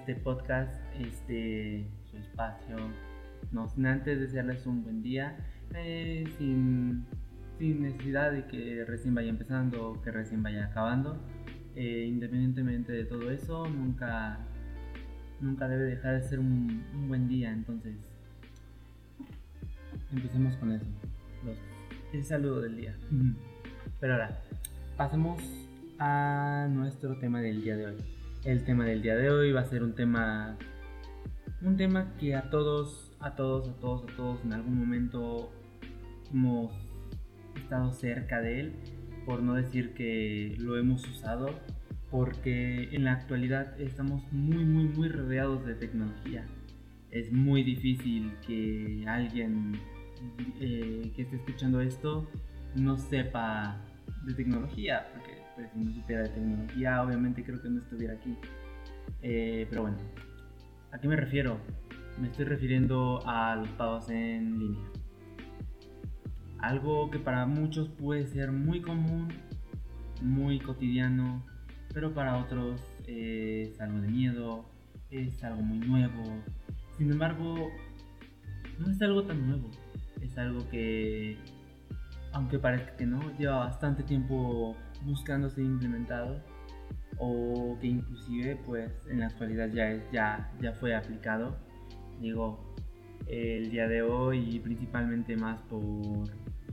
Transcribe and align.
este 0.00 0.14
podcast, 0.14 0.74
este 0.98 1.86
su 2.10 2.16
espacio. 2.16 2.76
No 3.52 3.68
sin 3.68 3.86
antes 3.86 4.18
desearles 4.18 4.66
un 4.66 4.82
buen 4.82 5.02
día, 5.02 5.36
eh, 5.74 6.24
sin, 6.38 7.04
sin, 7.58 7.82
necesidad 7.82 8.32
de 8.32 8.46
que 8.46 8.84
recién 8.86 9.14
vaya 9.14 9.28
empezando 9.28 9.90
o 9.90 10.02
que 10.02 10.10
recién 10.10 10.42
vaya 10.42 10.66
acabando. 10.66 11.22
Eh, 11.76 12.06
independientemente 12.08 12.92
de 12.92 13.04
todo 13.04 13.30
eso, 13.30 13.66
nunca, 13.68 14.38
nunca 15.40 15.68
debe 15.68 15.84
dejar 15.84 16.20
de 16.20 16.28
ser 16.28 16.38
un, 16.38 16.82
un 16.94 17.08
buen 17.08 17.28
día. 17.28 17.52
Entonces, 17.52 17.94
empecemos 20.12 20.56
con 20.56 20.72
eso. 20.72 20.86
Los, 21.44 21.58
el 22.14 22.24
saludo 22.24 22.62
del 22.62 22.76
día. 22.76 22.96
Pero 24.00 24.14
ahora, 24.14 24.40
pasemos 24.96 25.42
a 25.98 26.68
nuestro 26.70 27.18
tema 27.18 27.40
del 27.42 27.62
día 27.62 27.76
de 27.76 27.86
hoy. 27.86 28.19
El 28.44 28.64
tema 28.64 28.86
del 28.86 29.02
día 29.02 29.16
de 29.16 29.28
hoy 29.28 29.52
va 29.52 29.60
a 29.60 29.66
ser 29.66 29.82
un 29.82 29.94
tema 29.94 30.56
un 31.60 31.76
tema 31.76 32.14
que 32.18 32.34
a 32.34 32.48
todos, 32.48 33.12
a 33.20 33.34
todos, 33.34 33.68
a 33.68 33.74
todos, 33.74 34.10
a 34.10 34.16
todos 34.16 34.42
en 34.44 34.54
algún 34.54 34.78
momento 34.78 35.52
hemos 36.32 36.72
estado 37.54 37.92
cerca 37.92 38.40
de 38.40 38.60
él, 38.60 38.72
por 39.26 39.42
no 39.42 39.54
decir 39.54 39.92
que 39.92 40.54
lo 40.58 40.78
hemos 40.78 41.06
usado, 41.06 41.50
porque 42.10 42.88
en 42.92 43.04
la 43.04 43.12
actualidad 43.12 43.78
estamos 43.78 44.22
muy, 44.32 44.64
muy, 44.64 44.84
muy 44.84 45.08
rodeados 45.10 45.66
de 45.66 45.74
tecnología. 45.74 46.46
Es 47.10 47.30
muy 47.30 47.62
difícil 47.62 48.32
que 48.46 49.04
alguien 49.06 49.72
eh, 50.60 51.12
que 51.14 51.22
esté 51.22 51.36
escuchando 51.36 51.82
esto 51.82 52.26
no 52.74 52.96
sepa 52.96 53.76
de 54.24 54.32
tecnología, 54.32 55.08
porque 55.12 55.39
si 55.68 55.78
no 55.78 55.92
supiera 55.92 56.22
de 56.22 56.28
tecnología, 56.30 57.02
obviamente 57.02 57.44
creo 57.44 57.60
que 57.60 57.68
no 57.68 57.80
estuviera 57.80 58.14
aquí. 58.14 58.36
Eh, 59.22 59.66
pero 59.68 59.82
bueno, 59.82 59.98
¿a 60.92 60.98
qué 60.98 61.08
me 61.08 61.16
refiero? 61.16 61.58
Me 62.18 62.28
estoy 62.28 62.44
refiriendo 62.44 63.20
a 63.26 63.56
los 63.56 63.68
pagos 63.70 64.10
en 64.10 64.58
línea. 64.58 64.88
Algo 66.58 67.10
que 67.10 67.18
para 67.18 67.46
muchos 67.46 67.88
puede 67.88 68.26
ser 68.26 68.52
muy 68.52 68.82
común, 68.82 69.28
muy 70.22 70.58
cotidiano, 70.58 71.42
pero 71.92 72.12
para 72.12 72.36
otros 72.36 72.80
es 73.06 73.80
algo 73.80 74.00
de 74.00 74.08
miedo, 74.08 74.64
es 75.10 75.42
algo 75.42 75.62
muy 75.62 75.78
nuevo. 75.78 76.22
Sin 76.98 77.10
embargo, 77.10 77.70
no 78.78 78.90
es 78.90 79.00
algo 79.02 79.24
tan 79.24 79.46
nuevo, 79.46 79.70
es 80.20 80.36
algo 80.36 80.68
que, 80.70 81.38
aunque 82.32 82.58
parezca 82.58 82.96
que 82.96 83.06
no, 83.06 83.20
lleva 83.38 83.58
bastante 83.58 84.02
tiempo 84.02 84.76
buscando 85.02 85.50
ser 85.50 85.64
implementado 85.64 86.42
o 87.18 87.76
que 87.80 87.86
inclusive 87.86 88.56
pues 88.66 88.90
en 89.08 89.20
la 89.20 89.26
actualidad 89.26 89.68
ya, 89.72 89.90
es, 89.90 90.02
ya, 90.10 90.52
ya 90.60 90.72
fue 90.72 90.94
aplicado. 90.94 91.56
Digo, 92.20 92.74
el 93.26 93.70
día 93.70 93.88
de 93.88 94.02
hoy 94.02 94.58
principalmente 94.60 95.36
más 95.36 95.60
por, 95.62 96.30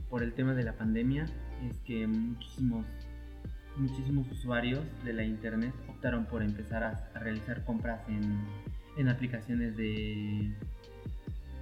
por 0.08 0.22
el 0.22 0.32
tema 0.32 0.54
de 0.54 0.64
la 0.64 0.72
pandemia 0.72 1.26
es 1.68 1.78
que 1.80 2.06
muchísimos, 2.06 2.86
muchísimos 3.76 4.30
usuarios 4.30 4.80
de 5.04 5.12
la 5.12 5.24
internet 5.24 5.74
optaron 5.88 6.26
por 6.26 6.42
empezar 6.42 6.82
a, 6.84 7.10
a 7.14 7.18
realizar 7.18 7.64
compras 7.64 8.00
en, 8.08 8.38
en 8.96 9.08
aplicaciones 9.08 9.76
de 9.76 10.54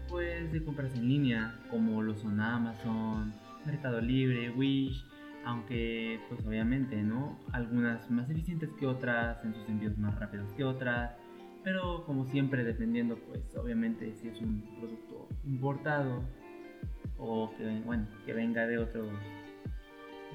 pues 0.08 0.52
de 0.52 0.64
compras 0.64 0.94
en 0.94 1.08
línea 1.08 1.58
como 1.70 2.02
lo 2.02 2.14
son 2.14 2.40
Amazon, 2.40 3.34
Mercado 3.64 4.00
Libre, 4.00 4.50
Wish, 4.50 5.04
aunque 5.46 6.20
pues 6.28 6.44
obviamente, 6.44 7.00
¿no? 7.04 7.38
Algunas 7.52 8.10
más 8.10 8.28
eficientes 8.28 8.68
que 8.72 8.84
otras, 8.84 9.42
en 9.44 9.54
sus 9.54 9.68
envíos 9.68 9.96
más 9.96 10.18
rápidos 10.18 10.52
que 10.54 10.64
otras, 10.64 11.16
pero 11.62 12.04
como 12.04 12.26
siempre 12.26 12.64
dependiendo 12.64 13.16
pues 13.16 13.56
obviamente 13.56 14.12
si 14.16 14.26
es 14.26 14.40
un 14.40 14.60
producto 14.80 15.28
importado 15.44 16.24
o 17.16 17.54
que, 17.56 17.80
bueno, 17.84 18.08
que 18.26 18.32
venga 18.32 18.66
de 18.66 18.78
otro, 18.78 19.08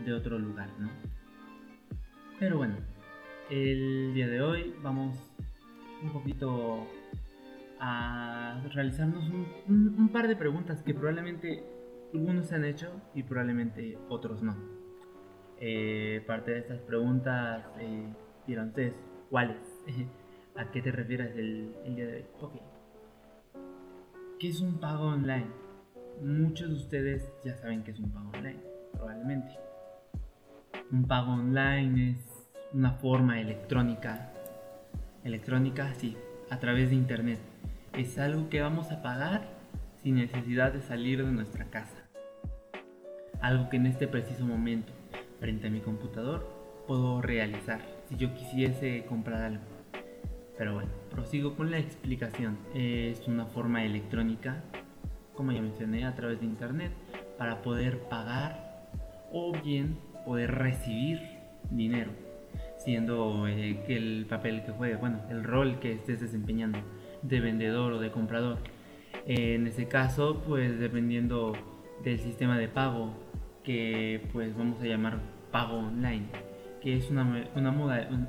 de 0.06 0.14
otro 0.14 0.40
lugar, 0.40 0.70
¿no? 0.80 0.90
Pero 2.40 2.56
bueno, 2.58 2.78
el 3.50 4.14
día 4.14 4.30
de 4.30 4.42
hoy 4.42 4.74
vamos 4.82 5.18
un 6.02 6.14
poquito 6.14 6.88
a 7.82 8.62
realizarnos 8.74 9.30
un, 9.30 9.94
un 9.98 10.10
par 10.10 10.30
de 10.30 10.38
preguntas 10.38 10.82
que 10.84 10.94
probablemente 10.94 11.66
algunos 12.14 12.48
se 12.48 12.56
han 12.56 12.64
hecho 12.64 13.02
y 13.14 13.24
probablemente 13.24 13.98
otros 14.08 14.42
no. 14.42 14.71
Eh, 15.64 16.24
parte 16.26 16.50
de 16.50 16.58
estas 16.58 16.80
preguntas 16.80 17.64
eh, 17.80 18.12
ustedes, 18.48 18.96
¿cuáles? 19.30 19.60
¿A 20.56 20.72
qué 20.72 20.82
te 20.82 20.92
refieres 20.92 21.36
el, 21.36 21.76
el, 21.86 21.96
día 21.96 22.06
de 22.08 22.16
hoy? 22.16 22.26
Ok. 22.42 22.54
¿Qué 24.40 24.50
es 24.50 24.60
un 24.60 24.80
pago 24.80 25.06
online? 25.06 25.46
Muchos 26.20 26.70
de 26.70 26.76
ustedes 26.76 27.32
ya 27.46 27.56
saben 27.58 27.84
que 27.84 27.92
es 27.92 28.00
un 28.00 28.10
pago 28.12 28.32
online, 28.34 28.60
probablemente. 28.94 29.52
Un 30.92 31.06
pago 31.08 31.34
online 31.34 32.10
es 32.10 32.52
una 32.74 32.94
forma 32.94 33.40
electrónica. 33.40 34.34
Electrónica, 35.24 35.94
sí, 35.94 36.18
a 36.50 36.58
través 36.58 36.90
de 36.90 36.96
internet. 36.96 37.40
Es 37.94 38.18
algo 38.18 38.50
que 38.50 38.62
vamos 38.62 38.92
a 38.92 39.04
pagar 39.04 39.44
sin 40.02 40.16
necesidad 40.16 40.74
de 40.74 40.82
salir 40.82 41.24
de 41.24 41.32
nuestra 41.32 41.66
casa. 41.66 42.10
Algo 43.42 43.70
que 43.70 43.78
en 43.78 43.86
este 43.86 44.08
preciso 44.08 44.44
momento 44.44 44.92
frente 45.42 45.68
a 45.68 45.72
mi 45.72 45.82
computador 45.82 46.48
puedo 46.88 47.22
realizar 47.22 47.82
si 48.08 48.16
yo 48.16 48.34
quisiese 48.34 49.04
comprar 49.10 49.42
algo. 49.42 49.64
Pero 50.58 50.76
bueno, 50.76 50.92
prosigo 51.10 51.56
con 51.56 51.72
la 51.72 51.80
explicación. 51.80 52.60
Es 52.76 53.28
una 53.28 53.48
forma 53.48 53.84
electrónica, 53.84 54.64
como 55.36 55.52
ya 55.52 55.62
mencioné, 55.62 56.06
a 56.06 56.16
través 56.16 56.40
de 56.40 56.46
internet 56.46 56.92
para 57.38 57.64
poder 57.64 57.98
pagar 58.04 58.88
o 59.32 59.52
bien 59.52 59.98
poder 60.26 60.52
recibir 60.52 61.20
dinero, 61.72 62.12
siendo 62.78 63.48
eh, 63.48 63.84
el 63.88 64.28
papel 64.30 64.64
que 64.64 64.72
juegue, 64.72 64.96
bueno, 64.98 65.22
el 65.30 65.44
rol 65.44 65.80
que 65.80 65.94
estés 65.94 66.22
desempeñando 66.22 66.80
de 67.24 67.40
vendedor 67.40 67.94
o 67.94 68.00
de 68.00 68.12
comprador. 68.12 68.60
En 69.26 69.66
ese 69.66 69.88
caso, 69.88 70.44
pues 70.48 70.80
dependiendo 70.80 71.54
del 72.04 72.20
sistema 72.20 72.60
de 72.60 72.68
pago 72.68 73.31
que 73.64 74.28
pues 74.32 74.56
vamos 74.58 74.82
a 74.82 74.86
llamar 74.86 75.20
pago 75.52 75.78
online, 75.78 76.26
que 76.82 76.96
es 76.96 77.10
una, 77.10 77.46
una, 77.56 77.72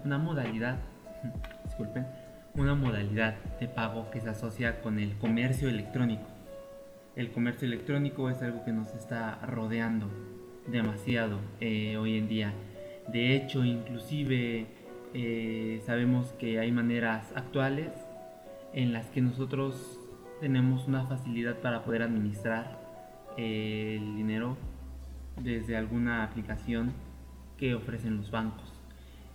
una 0.04 0.18
modalidad, 0.18 0.78
una 2.54 2.74
modalidad 2.74 3.36
de 3.60 3.68
pago 3.68 4.10
que 4.10 4.20
se 4.20 4.30
asocia 4.30 4.80
con 4.82 4.98
el 4.98 5.16
comercio 5.18 5.68
electrónico. 5.68 6.26
El 7.16 7.30
comercio 7.30 7.66
electrónico 7.68 8.30
es 8.30 8.42
algo 8.42 8.64
que 8.64 8.72
nos 8.72 8.94
está 8.94 9.38
rodeando 9.46 10.08
demasiado 10.66 11.40
eh, 11.60 11.96
hoy 11.96 12.16
en 12.16 12.28
día. 12.28 12.52
De 13.08 13.34
hecho, 13.34 13.64
inclusive 13.64 14.66
eh, 15.14 15.82
sabemos 15.84 16.32
que 16.32 16.58
hay 16.58 16.72
maneras 16.72 17.32
actuales 17.34 17.90
en 18.72 18.92
las 18.92 19.10
que 19.10 19.20
nosotros 19.20 19.98
tenemos 20.40 20.88
una 20.88 21.04
facilidad 21.06 21.58
para 21.58 21.84
poder 21.84 22.02
administrar 22.02 22.80
eh, 23.36 23.98
el 24.00 24.16
dinero 24.16 24.56
desde 25.40 25.76
alguna 25.76 26.24
aplicación 26.24 26.92
que 27.56 27.74
ofrecen 27.74 28.16
los 28.16 28.30
bancos, 28.30 28.72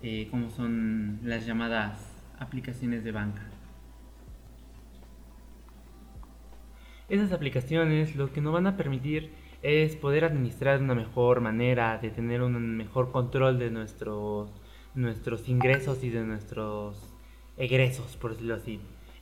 eh, 0.02 0.28
como 0.30 0.50
son 0.50 1.20
las 1.24 1.46
llamadas 1.46 2.14
aplicaciones 2.40 3.04
de 3.04 3.12
banca. 3.12 3.42
Esas 7.10 7.32
aplicaciones 7.32 8.16
lo 8.16 8.34
que 8.34 8.42
nos 8.42 8.54
van 8.54 8.68
a 8.68 8.76
permitir 8.76 9.32
es 9.64 9.96
poder 9.96 10.26
administrar 10.26 10.78
de 10.78 10.84
una 10.84 10.96
mejor 10.96 11.42
manera, 11.42 11.98
de 11.98 12.10
tener 12.10 12.42
un 12.42 12.76
mejor 12.76 13.12
control 13.12 13.60
de 13.60 13.72
nuestros, 13.72 14.52
nuestros 14.94 15.48
ingresos 15.48 16.04
y 16.04 16.10
de 16.10 16.24
nuestros 16.24 17.14
egresos, 17.56 18.18
por 18.18 18.32
decirlo 18.32 18.56
así. 18.56 18.80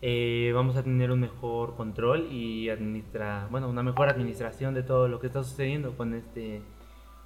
Eh, 0.08 0.52
vamos 0.54 0.76
a 0.76 0.84
tener 0.84 1.10
un 1.10 1.20
mejor 1.20 1.76
control 1.76 2.32
y 2.32 2.70
administra, 2.70 3.48
bueno, 3.50 3.68
una 3.68 3.82
mejor 3.82 4.08
administración 4.08 4.76
de 4.76 4.84
todo 4.84 5.08
lo 5.08 5.20
que 5.20 5.26
está 5.26 5.44
sucediendo 5.44 5.98
con 5.98 6.14
este, 6.14 6.62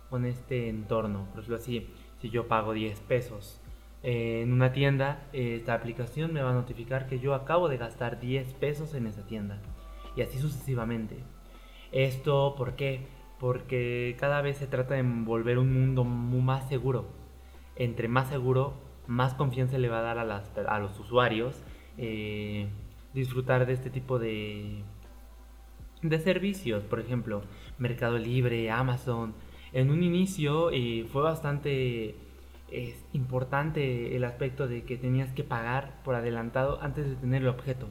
con 0.10 0.24
este 0.24 0.70
entorno. 0.70 1.26
Por 1.32 1.40
ejemplo, 1.40 1.58
así, 1.58 1.90
si 2.22 2.30
yo 2.30 2.48
pago 2.48 2.72
10 2.72 2.98
pesos 3.02 3.60
eh, 4.02 4.44
en 4.44 4.54
una 4.54 4.72
tienda, 4.72 5.28
esta 5.34 5.74
aplicación 5.74 6.32
me 6.32 6.42
va 6.42 6.52
a 6.52 6.54
notificar 6.54 7.06
que 7.06 7.20
yo 7.20 7.34
acabo 7.34 7.68
de 7.68 7.76
gastar 7.76 8.22
10 8.22 8.54
pesos 8.54 8.94
en 8.94 9.08
esa 9.08 9.28
tienda. 9.28 9.62
Y 10.16 10.22
así 10.22 10.40
sucesivamente. 10.40 11.18
Esto, 11.92 12.56
¿por 12.58 12.78
qué? 12.78 13.08
Porque 13.42 14.16
cada 14.18 14.42
vez 14.42 14.56
se 14.56 14.68
trata 14.68 14.94
de 14.94 15.04
volver 15.04 15.58
un 15.58 15.74
mundo 15.74 16.06
más 16.06 16.70
seguro. 16.70 17.08
Entre 17.76 18.08
más 18.08 18.30
seguro, 18.30 18.76
más 19.06 19.34
confianza 19.34 19.78
le 19.78 19.90
va 19.90 20.00
a 20.00 20.04
dar 20.04 20.18
a, 20.18 20.24
las, 20.24 20.50
a 20.58 20.80
los 20.80 20.98
usuarios 20.98 21.62
eh, 21.98 22.68
disfrutar 23.14 23.66
de 23.66 23.74
este 23.74 23.90
tipo 23.90 24.20
de, 24.20 24.84
de 26.02 26.20
servicios. 26.20 26.84
Por 26.84 27.00
ejemplo, 27.00 27.42
Mercado 27.78 28.18
Libre, 28.18 28.70
Amazon. 28.72 29.34
En 29.74 29.92
un 29.92 30.04
inicio 30.04 30.72
eh, 30.72 31.06
fue 31.12 31.22
bastante 31.22 32.16
importante 33.14 34.16
el 34.16 34.24
aspecto 34.24 34.68
de 34.68 34.84
que 34.84 34.96
tenías 34.96 35.32
que 35.34 35.44
pagar 35.44 36.02
por 36.04 36.14
adelantado 36.16 36.80
antes 36.82 37.08
de 37.08 37.16
tener 37.16 37.42
el 37.42 37.48
objeto. 37.48 37.88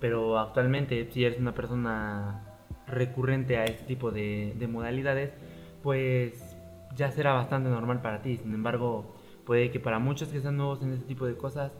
Pero 0.00 0.38
actualmente, 0.38 1.08
si 1.10 1.24
eres 1.24 1.40
una 1.40 1.54
persona 1.54 2.42
recurrente 2.86 3.56
a 3.56 3.64
este 3.64 3.84
tipo 3.84 4.10
de, 4.10 4.54
de 4.58 4.68
modalidades, 4.68 5.32
pues 5.82 6.56
ya 6.94 7.10
será 7.10 7.32
bastante 7.32 7.70
normal 7.70 8.02
para 8.02 8.22
ti. 8.22 8.36
Sin 8.36 8.52
embargo, 8.54 9.14
puede 9.44 9.70
que 9.70 9.80
para 9.80 9.98
muchos 9.98 10.28
que 10.28 10.40
sean 10.40 10.56
nuevos 10.56 10.82
en 10.82 10.92
este 10.92 11.06
tipo 11.06 11.26
de 11.26 11.36
cosas, 11.36 11.72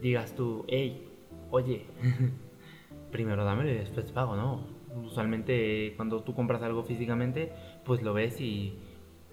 digas 0.00 0.34
tú, 0.34 0.64
hey, 0.68 1.08
oye, 1.50 1.86
primero 3.10 3.44
dámelo 3.44 3.70
y 3.70 3.74
después 3.74 4.10
pago, 4.12 4.36
¿no? 4.36 4.66
Usualmente 5.04 5.92
cuando 5.96 6.22
tú 6.22 6.34
compras 6.34 6.62
algo 6.62 6.82
físicamente, 6.82 7.52
pues 7.84 8.02
lo 8.02 8.14
ves 8.14 8.40
y 8.40 8.78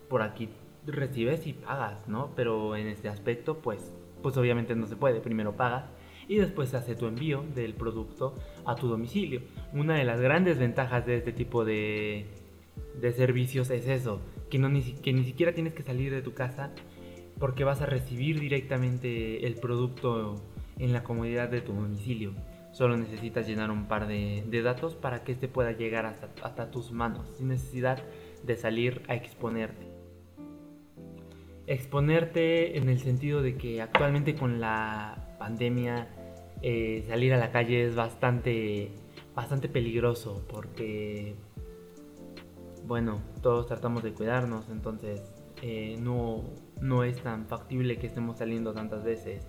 por 0.09 0.21
aquí 0.21 0.49
recibes 0.85 1.47
y 1.47 1.53
pagas, 1.53 2.07
¿no? 2.07 2.31
Pero 2.35 2.75
en 2.75 2.87
este 2.87 3.09
aspecto, 3.09 3.59
pues, 3.59 3.95
pues 4.21 4.35
obviamente 4.37 4.75
no 4.75 4.87
se 4.87 4.95
puede. 4.95 5.21
Primero 5.21 5.55
pagas 5.55 5.85
y 6.27 6.37
después 6.37 6.69
se 6.69 6.77
hace 6.77 6.95
tu 6.95 7.07
envío 7.07 7.43
del 7.55 7.73
producto 7.73 8.35
a 8.65 8.75
tu 8.75 8.87
domicilio. 8.87 9.41
Una 9.73 9.95
de 9.95 10.03
las 10.03 10.19
grandes 10.19 10.59
ventajas 10.59 11.05
de 11.05 11.17
este 11.17 11.31
tipo 11.31 11.65
de, 11.65 12.27
de 12.99 13.11
servicios 13.13 13.69
es 13.69 13.87
eso, 13.87 14.21
que, 14.49 14.59
no, 14.59 14.69
ni, 14.69 14.81
que 14.81 15.13
ni 15.13 15.23
siquiera 15.23 15.53
tienes 15.53 15.73
que 15.73 15.83
salir 15.83 16.11
de 16.11 16.21
tu 16.21 16.33
casa 16.33 16.71
porque 17.39 17.63
vas 17.63 17.81
a 17.81 17.85
recibir 17.85 18.39
directamente 18.39 19.45
el 19.45 19.55
producto 19.55 20.35
en 20.79 20.93
la 20.93 21.03
comodidad 21.03 21.49
de 21.49 21.61
tu 21.61 21.73
domicilio. 21.73 22.33
Solo 22.71 22.97
necesitas 22.97 23.47
llenar 23.47 23.69
un 23.69 23.85
par 23.87 24.07
de, 24.07 24.61
datos 24.63 24.95
para 24.95 25.23
que 25.23 25.33
este 25.33 25.47
pueda 25.47 25.73
llegar 25.73 26.05
hasta, 26.07 26.71
tus 26.71 26.91
manos 26.91 27.27
sin 27.37 27.49
necesidad 27.49 28.01
de 28.43 28.55
salir 28.55 29.03
a 29.07 29.15
exponerte. 29.15 29.87
Exponerte 31.67 32.77
en 32.77 32.89
el 32.89 32.99
sentido 32.99 33.41
de 33.41 33.55
que 33.57 33.81
actualmente 33.81 34.35
con 34.35 34.59
la 34.59 35.35
pandemia 35.37 36.07
eh, 36.61 37.05
salir 37.07 37.33
a 37.33 37.37
la 37.37 37.51
calle 37.51 37.85
es 37.85 37.95
bastante, 37.95 38.89
bastante 39.35 39.69
peligroso 39.69 40.43
porque, 40.49 41.35
bueno, 42.87 43.21
todos 43.41 43.67
tratamos 43.67 44.01
de 44.01 44.13
cuidarnos, 44.13 44.67
entonces 44.69 45.21
eh, 45.61 45.95
no, 46.01 46.43
no 46.81 47.03
es 47.03 47.21
tan 47.21 47.45
factible 47.45 47.97
que 47.97 48.07
estemos 48.07 48.39
saliendo 48.39 48.73
tantas 48.73 49.03
veces. 49.03 49.47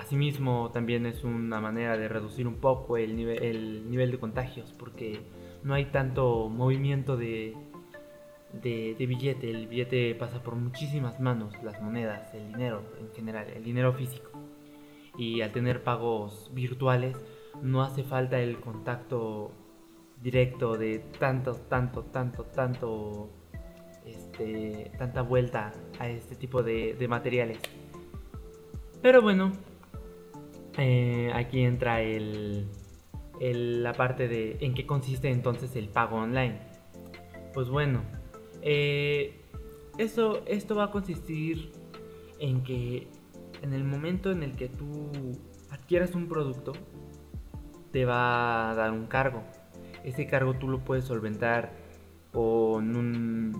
Asimismo, 0.00 0.70
también 0.72 1.04
es 1.04 1.24
una 1.24 1.60
manera 1.60 1.98
de 1.98 2.08
reducir 2.08 2.48
un 2.48 2.56
poco 2.56 2.96
el 2.96 3.14
nivel, 3.16 3.42
el 3.42 3.90
nivel 3.90 4.10
de 4.10 4.18
contagios, 4.18 4.72
porque 4.72 5.20
no 5.62 5.74
hay 5.74 5.86
tanto 5.86 6.48
movimiento 6.48 7.18
de, 7.18 7.54
de, 8.54 9.06
billete. 9.06 9.50
El 9.50 9.66
billete 9.66 10.14
pasa 10.14 10.42
por 10.42 10.56
muchísimas 10.56 11.20
manos, 11.20 11.52
las 11.62 11.82
monedas, 11.82 12.32
el 12.34 12.50
dinero 12.50 12.82
en 12.98 13.12
general, 13.14 13.48
el 13.54 13.62
dinero 13.62 13.92
físico. 13.92 14.30
Y 15.18 15.42
al 15.42 15.52
tener 15.52 15.82
pagos 15.82 16.50
virtuales, 16.54 17.14
no 17.62 17.82
hace 17.82 18.02
falta 18.02 18.40
el 18.40 18.58
contacto 18.58 19.52
directo 20.22 20.78
de 20.78 21.00
tanto, 21.18 21.56
tanto, 21.68 22.04
tanto, 22.04 22.44
tanto 22.44 23.30
este, 24.06 24.92
tanta 24.96 25.20
vuelta 25.20 25.72
a 25.98 26.08
este 26.08 26.36
tipo 26.36 26.62
de, 26.62 27.06
materiales. 27.06 27.58
Pero 29.02 29.20
bueno, 29.20 29.52
eh, 30.78 31.30
aquí 31.34 31.60
entra 31.60 32.00
el, 32.02 32.68
la 33.40 33.92
parte 33.92 34.28
de 34.28 34.58
en 34.60 34.74
qué 34.74 34.86
consiste 34.86 35.30
entonces 35.30 35.76
el 35.76 35.88
pago 35.88 36.16
online. 36.16 36.58
Pues 37.52 37.68
bueno, 37.68 38.02
eh, 38.62 39.40
esto 39.98 40.74
va 40.74 40.84
a 40.84 40.90
consistir 40.90 41.72
en 42.38 42.62
que 42.62 43.08
en 43.62 43.72
el 43.72 43.84
momento 43.84 44.30
en 44.30 44.42
el 44.42 44.56
que 44.56 44.68
tú 44.68 45.10
adquieras 45.70 46.14
un 46.14 46.28
producto, 46.28 46.72
te 47.92 48.04
va 48.04 48.70
a 48.70 48.74
dar 48.74 48.92
un 48.92 49.06
cargo. 49.06 49.42
Ese 50.04 50.26
cargo 50.26 50.54
tú 50.54 50.68
lo 50.68 50.84
puedes 50.84 51.04
solventar 51.04 51.72
con 52.32 53.52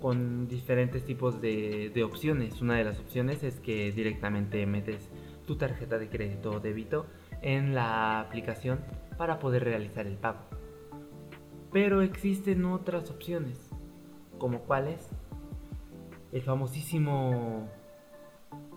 con 0.00 0.46
diferentes 0.46 1.04
tipos 1.04 1.40
de, 1.40 2.02
opciones. 2.04 2.60
Una 2.60 2.76
de 2.76 2.84
las 2.84 3.00
opciones 3.00 3.42
es 3.42 3.58
que 3.60 3.90
directamente 3.92 4.64
metes 4.66 5.10
tu 5.48 5.56
tarjeta 5.56 5.98
de 5.98 6.10
crédito 6.10 6.50
o 6.50 6.60
débito 6.60 7.06
en 7.40 7.74
la 7.74 8.20
aplicación 8.20 8.80
para 9.16 9.38
poder 9.38 9.64
realizar 9.64 10.06
el 10.06 10.18
pago. 10.18 10.40
Pero 11.72 12.02
existen 12.02 12.66
otras 12.66 13.10
opciones, 13.10 13.70
como 14.38 14.60
cuáles 14.60 15.08
el 16.32 16.42
famosísimo 16.42 17.66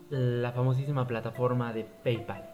la 0.09 0.53
famosísima 0.53 1.07
plataforma 1.07 1.73
de 1.73 1.83
PayPal. 1.83 2.49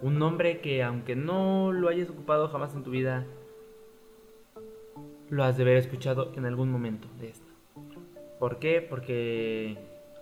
Un 0.00 0.18
nombre 0.18 0.60
que 0.60 0.82
aunque 0.82 1.14
no 1.14 1.72
lo 1.72 1.88
hayas 1.88 2.08
ocupado 2.08 2.48
jamás 2.48 2.74
en 2.74 2.82
tu 2.82 2.90
vida, 2.90 3.26
lo 5.28 5.44
has 5.44 5.58
de 5.58 5.62
haber 5.62 5.76
escuchado 5.76 6.32
en 6.36 6.46
algún 6.46 6.70
momento 6.70 7.08
de 7.18 7.28
esto. 7.28 7.52
¿Por 8.38 8.58
qué? 8.58 8.80
Porque 8.80 9.78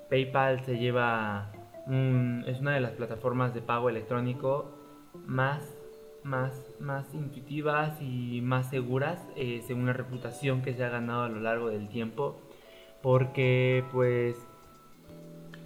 PayPal 0.09 0.65
se 0.65 0.79
lleva 0.79 1.53
es 1.87 2.61
una 2.61 2.73
de 2.73 2.81
las 2.81 2.93
plataformas 2.93 3.55
de 3.55 3.63
pago 3.63 3.89
electrónico 3.89 4.71
más, 5.27 5.63
más, 6.23 6.53
más 6.79 7.13
intuitivas 7.15 8.01
y 8.01 8.41
más 8.43 8.71
seguras 8.71 9.21
eh, 9.37 9.63
según 9.67 9.87
la 9.87 9.93
reputación 9.93 10.63
que 10.63 10.75
se 10.75 10.85
ha 10.85 10.89
ganado 10.89 11.25
a 11.25 11.29
lo 11.29 11.41
largo 11.41 11.69
del 11.69 11.89
tiempo. 11.89 12.41
Porque 13.03 13.85
pues 13.93 14.37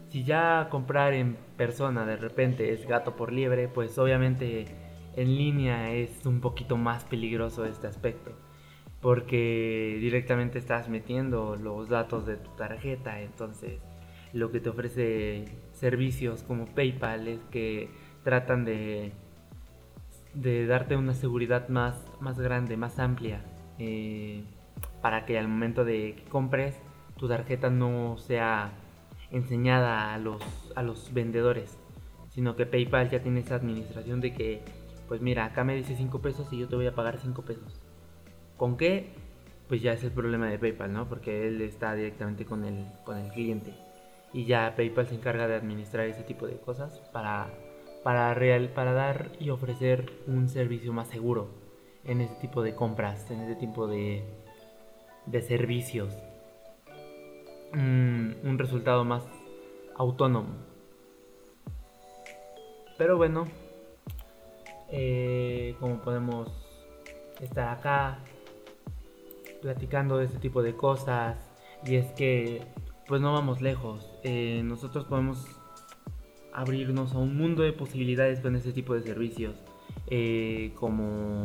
si 0.09 0.25
ya 0.25 0.69
comprar 0.71 1.13
en 1.13 1.37
persona 1.57 2.07
de 2.07 2.17
repente 2.17 2.73
es 2.73 2.87
gato 2.87 3.17
por 3.17 3.33
liebre, 3.33 3.69
pues 3.69 3.99
obviamente 3.99 4.67
en 5.17 5.37
línea 5.37 5.93
es 5.93 6.25
un 6.27 6.41
poquito 6.41 6.77
más 6.77 7.05
peligroso 7.05 7.65
este 7.65 7.87
aspecto 7.87 8.33
porque 9.05 9.99
directamente 10.01 10.59
estás 10.59 10.89
metiendo 10.89 11.57
los 11.57 11.91
datos 11.91 12.25
de 12.25 12.39
tu 12.39 12.49
tarjeta, 12.53 13.21
entonces 13.21 13.79
lo 14.35 14.51
que 14.51 14.61
te 14.61 14.69
ofrece 14.69 15.45
servicios 15.73 16.43
como 16.43 16.67
PayPal 16.67 17.29
es 17.29 17.41
que 17.53 17.89
tratan 18.25 18.65
de, 18.65 19.13
darte 20.67 20.97
una 20.97 21.15
seguridad 21.15 21.69
más, 21.69 21.95
más 22.21 22.39
grande, 22.41 22.77
más 22.77 22.99
amplia, 22.99 23.45
eh, 23.79 24.43
para 25.01 25.25
que 25.25 25.39
al 25.39 25.47
momento 25.47 25.85
de 25.85 26.17
que 26.17 26.25
compres 26.25 26.75
tu 27.17 27.29
tarjeta 27.29 27.71
no 27.71 28.17
sea 28.19 28.73
enseñada 29.31 30.13
a 30.13 30.19
los, 30.19 30.43
a 30.75 30.83
los 30.83 31.15
vendedores, 31.15 31.79
sino 32.31 32.57
que 32.57 32.67
PayPal 32.67 33.11
ya 33.11 33.23
tiene 33.23 33.41
esa 33.41 33.55
administración 33.55 34.21
de 34.21 34.35
que, 34.35 34.63
pues 35.07 35.21
mira, 35.21 35.45
acá 35.45 35.63
me 35.63 35.77
dice 35.77 35.95
5 35.97 36.21
pesos 36.21 36.53
y 36.53 36.59
yo 36.59 36.69
te 36.69 36.75
voy 36.75 36.89
a 36.89 36.95
pagar 36.95 37.19
5 37.19 37.43
pesos. 37.43 37.81
¿Con 38.57 38.77
qué? 38.77 39.15
Pues 39.69 39.81
ya 39.81 39.93
es 39.93 40.03
el 40.03 40.11
problema 40.11 40.49
de 40.49 40.59
PayPal, 40.59 40.93
¿no? 40.93 41.09
Porque 41.09 41.47
él 41.47 41.61
está 41.61 41.95
directamente 41.95 42.45
con 42.45 42.65
el, 42.65 42.85
con 43.05 43.17
el 43.19 43.31
cliente. 43.31 43.84
Y 44.35 44.45
ya 44.45 44.75
PayPal 44.77 45.09
se 45.09 45.15
encarga 45.15 45.49
de 45.49 45.55
administrar 45.55 46.07
ese 46.07 46.23
tipo 46.25 46.47
de 46.47 46.59
cosas 46.59 47.01
para, 47.13 47.49
para, 48.03 48.35
real, 48.35 48.69
para 48.69 48.93
dar 48.93 49.31
y 49.41 49.49
ofrecer 49.49 50.13
un 50.27 50.51
servicio 50.51 50.93
más 50.93 51.09
seguro 51.09 51.49
en 52.05 52.21
ese 52.21 52.35
tipo 52.35 52.63
de 52.63 52.75
compras, 52.75 53.31
en 53.31 53.41
ese 53.41 53.57
tipo 53.57 53.87
de, 53.87 54.23
de 55.25 55.41
servicios. 55.41 56.13
un 57.73 58.57
resultado 58.59 59.05
más 59.07 59.25
autónomo. 59.97 60.55
Pero 62.99 63.17
bueno, 63.17 63.47
eh, 64.89 65.75
como 65.81 66.01
podemos 66.01 66.49
estar 67.41 67.69
acá 67.69 68.19
platicando 69.61 70.19
de 70.19 70.27
este 70.27 70.39
tipo 70.39 70.63
de 70.63 70.77
cosas 70.77 71.37
y 71.85 71.97
es 71.97 72.13
que 72.13 72.63
pues 73.07 73.21
no 73.21 73.33
vamos 73.33 73.61
lejos. 73.61 74.11
Eh, 74.23 74.63
nosotros 74.65 75.05
podemos 75.05 75.47
abrirnos 76.53 77.15
a 77.15 77.19
un 77.19 77.37
mundo 77.37 77.63
de 77.63 77.73
posibilidades 77.73 78.41
con 78.41 78.57
este 78.57 78.73
tipo 78.73 78.95
de 78.95 79.03
servicios, 79.03 79.57
eh, 80.09 80.73
como 80.77 81.45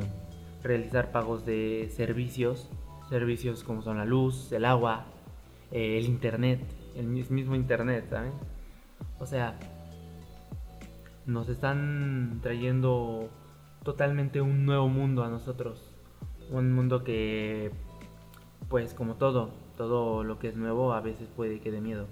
realizar 0.63 1.11
pagos 1.11 1.45
de 1.45 1.89
servicios, 1.95 2.69
servicios 3.09 3.63
como 3.63 3.81
son 3.81 3.97
la 3.97 4.05
luz, 4.05 4.51
el 4.51 4.65
agua, 4.65 5.05
eh, 5.71 5.97
el 5.97 6.05
internet, 6.05 6.61
el 6.95 7.07
mismo 7.07 7.55
internet, 7.55 8.05
¿saben? 8.09 8.33
O 9.19 9.25
sea, 9.25 9.57
nos 11.25 11.49
están 11.49 12.39
trayendo 12.41 13.29
totalmente 13.83 14.41
un 14.41 14.65
nuevo 14.65 14.87
mundo 14.87 15.23
a 15.23 15.29
nosotros, 15.29 15.91
un 16.51 16.73
mundo 16.73 17.03
que 17.03 17.71
pues 18.69 18.93
como 18.93 19.15
todo, 19.15 19.49
todo 19.79 20.23
lo 20.23 20.37
que 20.37 20.49
es 20.49 20.57
nuevo 20.57 20.93
a 20.93 20.99
veces 20.99 21.27
puede 21.35 21.61
que 21.61 21.71
dé 21.71 21.79
miedo. 21.79 22.05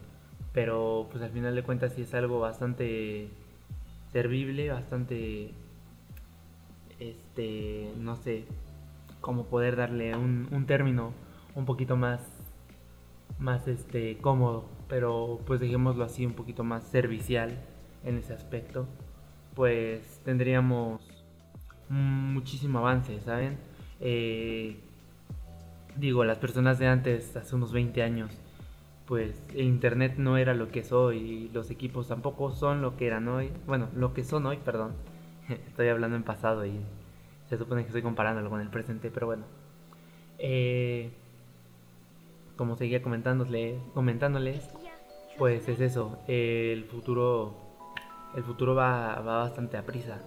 Pero 0.54 1.08
pues 1.12 1.22
al 1.22 1.32
final 1.32 1.54
de 1.54 1.64
cuentas 1.64 1.94
sí 1.94 2.04
es 2.04 2.14
algo 2.14 2.40
bastante 2.40 3.30
servible, 4.12 4.72
bastante, 4.72 5.52
este, 7.00 7.92
no 8.00 8.16
sé, 8.16 8.46
cómo 9.22 9.48
poder 9.48 9.76
darle 9.76 10.16
un, 10.16 10.48
un 10.52 10.66
término 10.66 11.12
un 11.56 11.66
poquito 11.66 11.98
más, 11.98 12.22
más 13.38 13.68
este, 13.68 14.18
cómodo 14.20 14.78
pero 14.88 15.40
pues 15.46 15.60
dejémoslo 15.60 16.04
así 16.04 16.26
un 16.26 16.34
poquito 16.34 16.64
más 16.64 16.84
servicial 16.84 17.58
en 18.04 18.18
ese 18.18 18.34
aspecto, 18.34 18.88
pues 19.56 20.22
tendríamos 20.24 21.02
muchísimo 21.90 22.80
avance, 22.80 23.20
¿saben? 23.22 23.58
Eh, 24.00 24.80
digo, 25.98 26.24
las 26.24 26.38
personas 26.38 26.80
de 26.80 26.88
antes, 26.88 27.36
hace 27.36 27.56
unos 27.56 27.72
20 27.72 28.04
años, 28.04 28.32
pues 29.06 29.42
el 29.54 29.66
internet 29.66 30.16
no 30.18 30.38
era 30.38 30.54
lo 30.54 30.70
que 30.70 30.82
es 30.82 30.92
hoy 30.92 31.18
y 31.18 31.50
los 31.50 31.72
equipos 31.72 32.08
tampoco 32.08 32.52
son 32.52 32.82
lo 32.82 32.98
que 32.98 33.08
eran 33.08 33.28
hoy. 33.28 33.52
Bueno, 33.66 33.90
lo 33.96 34.14
que 34.14 34.24
son 34.24 34.46
hoy, 34.46 34.58
perdón. 34.58 34.94
Estoy 35.50 35.88
hablando 35.88 36.18
en 36.18 36.24
pasado 36.24 36.66
y 36.66 36.80
se 37.50 37.58
supone 37.58 37.82
que 37.82 37.88
estoy 37.88 38.02
comparándolo 38.02 38.50
con 38.50 38.62
el 38.62 38.70
presente, 38.70 39.10
pero 39.12 39.28
bueno. 39.28 39.46
Eh, 40.40 41.12
como 42.58 42.76
seguía 42.76 43.02
comentándoles, 43.02 43.80
comentándoles, 43.94 44.70
pues 45.38 45.70
es 45.70 45.80
eso, 45.80 46.20
el 46.28 46.84
futuro, 46.86 47.56
el 48.36 48.44
futuro 48.44 48.76
va, 48.76 49.16
va 49.22 49.38
bastante 49.40 49.78
a 49.78 49.86
prisa. 49.86 50.20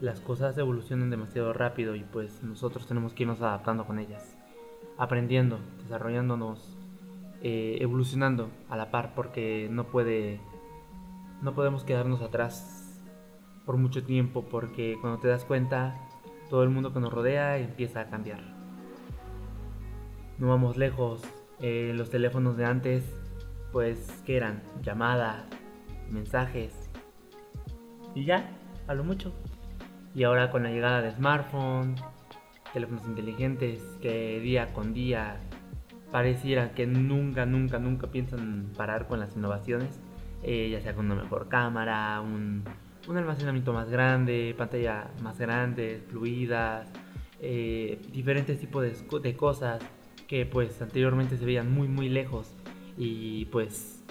Las 0.00 0.20
cosas 0.20 0.56
evolucionan 0.56 1.10
demasiado 1.10 1.52
rápido 1.52 1.94
y 1.94 2.00
pues 2.00 2.42
nosotros 2.42 2.86
tenemos 2.86 3.12
que 3.12 3.24
irnos 3.24 3.42
adaptando 3.42 3.84
con 3.84 3.98
ellas, 3.98 4.39
aprendiendo, 5.00 5.58
desarrollándonos, 5.82 6.76
eh, 7.42 7.78
evolucionando 7.80 8.50
a 8.68 8.76
la 8.76 8.90
par, 8.90 9.14
porque 9.14 9.66
no 9.70 9.84
puede, 9.84 10.40
no 11.40 11.54
podemos 11.54 11.84
quedarnos 11.84 12.20
atrás 12.20 13.00
por 13.64 13.78
mucho 13.78 14.04
tiempo, 14.04 14.44
porque 14.44 14.98
cuando 15.00 15.18
te 15.18 15.28
das 15.28 15.46
cuenta, 15.46 15.96
todo 16.50 16.62
el 16.64 16.68
mundo 16.68 16.92
que 16.92 17.00
nos 17.00 17.12
rodea 17.12 17.56
empieza 17.56 18.00
a 18.00 18.10
cambiar. 18.10 18.40
No 20.36 20.48
vamos 20.48 20.76
lejos, 20.76 21.22
eh, 21.60 21.92
los 21.94 22.10
teléfonos 22.10 22.58
de 22.58 22.66
antes, 22.66 23.02
pues, 23.72 24.22
que 24.26 24.36
eran? 24.36 24.62
Llamadas, 24.82 25.44
mensajes. 26.10 26.90
Y 28.14 28.26
ya, 28.26 28.50
a 28.86 28.92
lo 28.92 29.02
mucho. 29.02 29.32
Y 30.14 30.24
ahora 30.24 30.50
con 30.50 30.62
la 30.62 30.70
llegada 30.70 31.00
de 31.00 31.12
smartphones, 31.12 32.02
teléfonos 32.72 33.06
inteligentes, 33.06 33.82
que 34.00 34.40
día 34.40 34.72
con 34.72 34.94
día 34.94 35.40
pareciera 36.10 36.72
que 36.72 36.86
nunca, 36.86 37.46
nunca, 37.46 37.78
nunca 37.78 38.08
piensan 38.08 38.72
parar 38.76 39.06
con 39.06 39.20
las 39.20 39.36
innovaciones, 39.36 40.00
eh, 40.42 40.68
ya 40.70 40.80
sea 40.80 40.94
con 40.94 41.10
una 41.10 41.22
mejor 41.22 41.48
cámara, 41.48 42.20
un, 42.20 42.64
almacenamiento 43.08 43.72
más 43.72 43.88
grande, 43.90 44.54
pantalla 44.56 45.10
más 45.22 45.38
grande, 45.38 46.02
fluidas, 46.08 46.88
eh, 47.40 48.00
diferentes 48.12 48.58
tipos 48.60 48.82
de, 48.82 49.20
de 49.20 49.36
cosas 49.36 49.82
que 50.28 50.46
pues 50.46 50.80
anteriormente 50.80 51.36
se 51.36 51.44
veían 51.44 51.72
muy 51.72 51.88
muy 51.88 52.08
lejos 52.08 52.54
y 52.96 53.46
pues 53.46 54.04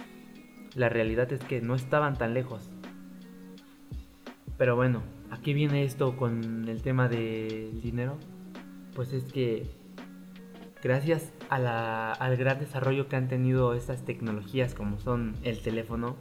la 0.76 0.90
realidad 0.90 1.32
es 1.32 1.44
que 1.44 1.62
no 1.62 1.76
estaban 1.76 2.18
tan 2.18 2.34
lejos. 2.34 2.70
Pero 4.58 4.76
bueno, 4.76 5.02
aquí 5.32 5.54
viene 5.54 5.84
esto 5.84 6.18
con 6.18 6.68
el 6.68 6.82
tema 6.82 7.08
del 7.08 7.82
dinero. 7.82 8.18
Pues 9.00 9.14
es 9.14 9.24
que 9.32 9.66
gracias 10.84 11.32
al 11.50 12.36
gran 12.36 12.60
desarrollo 12.60 13.08
que 13.08 13.16
han 13.16 13.30
tenido 13.30 13.74
estas 13.74 14.04
tecnologías 14.04 14.76
como 14.76 15.00
son 15.00 15.38
el 15.42 15.62
teléfono, 15.62 16.18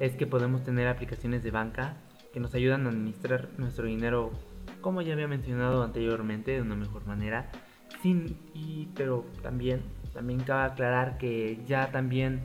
es 0.00 0.16
que 0.16 0.26
podemos 0.26 0.64
tener 0.64 0.88
aplicaciones 0.88 1.44
de 1.44 1.52
banca 1.52 1.98
que 2.32 2.40
nos 2.40 2.52
ayudan 2.56 2.84
a 2.84 2.88
administrar 2.88 3.50
nuestro 3.58 3.86
dinero, 3.86 4.32
como 4.80 5.02
ya 5.02 5.12
había 5.12 5.28
mencionado 5.28 5.84
anteriormente, 5.84 6.50
de 6.50 6.62
una 6.62 6.74
mejor 6.74 7.06
manera. 7.06 7.48
Sin, 8.02 8.36
y, 8.54 8.88
pero 8.96 9.24
también, 9.40 9.82
también 10.12 10.40
cabe 10.40 10.72
aclarar 10.72 11.18
que 11.18 11.62
ya 11.64 11.92
también 11.92 12.40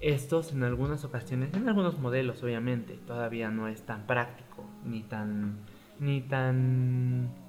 estos 0.00 0.52
en 0.52 0.62
algunas 0.62 1.04
ocasiones, 1.04 1.52
en 1.52 1.68
algunos 1.68 1.98
modelos 1.98 2.42
obviamente, 2.42 2.98
todavía 3.06 3.50
no 3.50 3.68
es 3.68 3.82
tan 3.82 4.06
práctico, 4.06 4.64
ni 4.86 5.02
tan, 5.02 5.58
ni 6.00 6.22
tan 6.22 7.41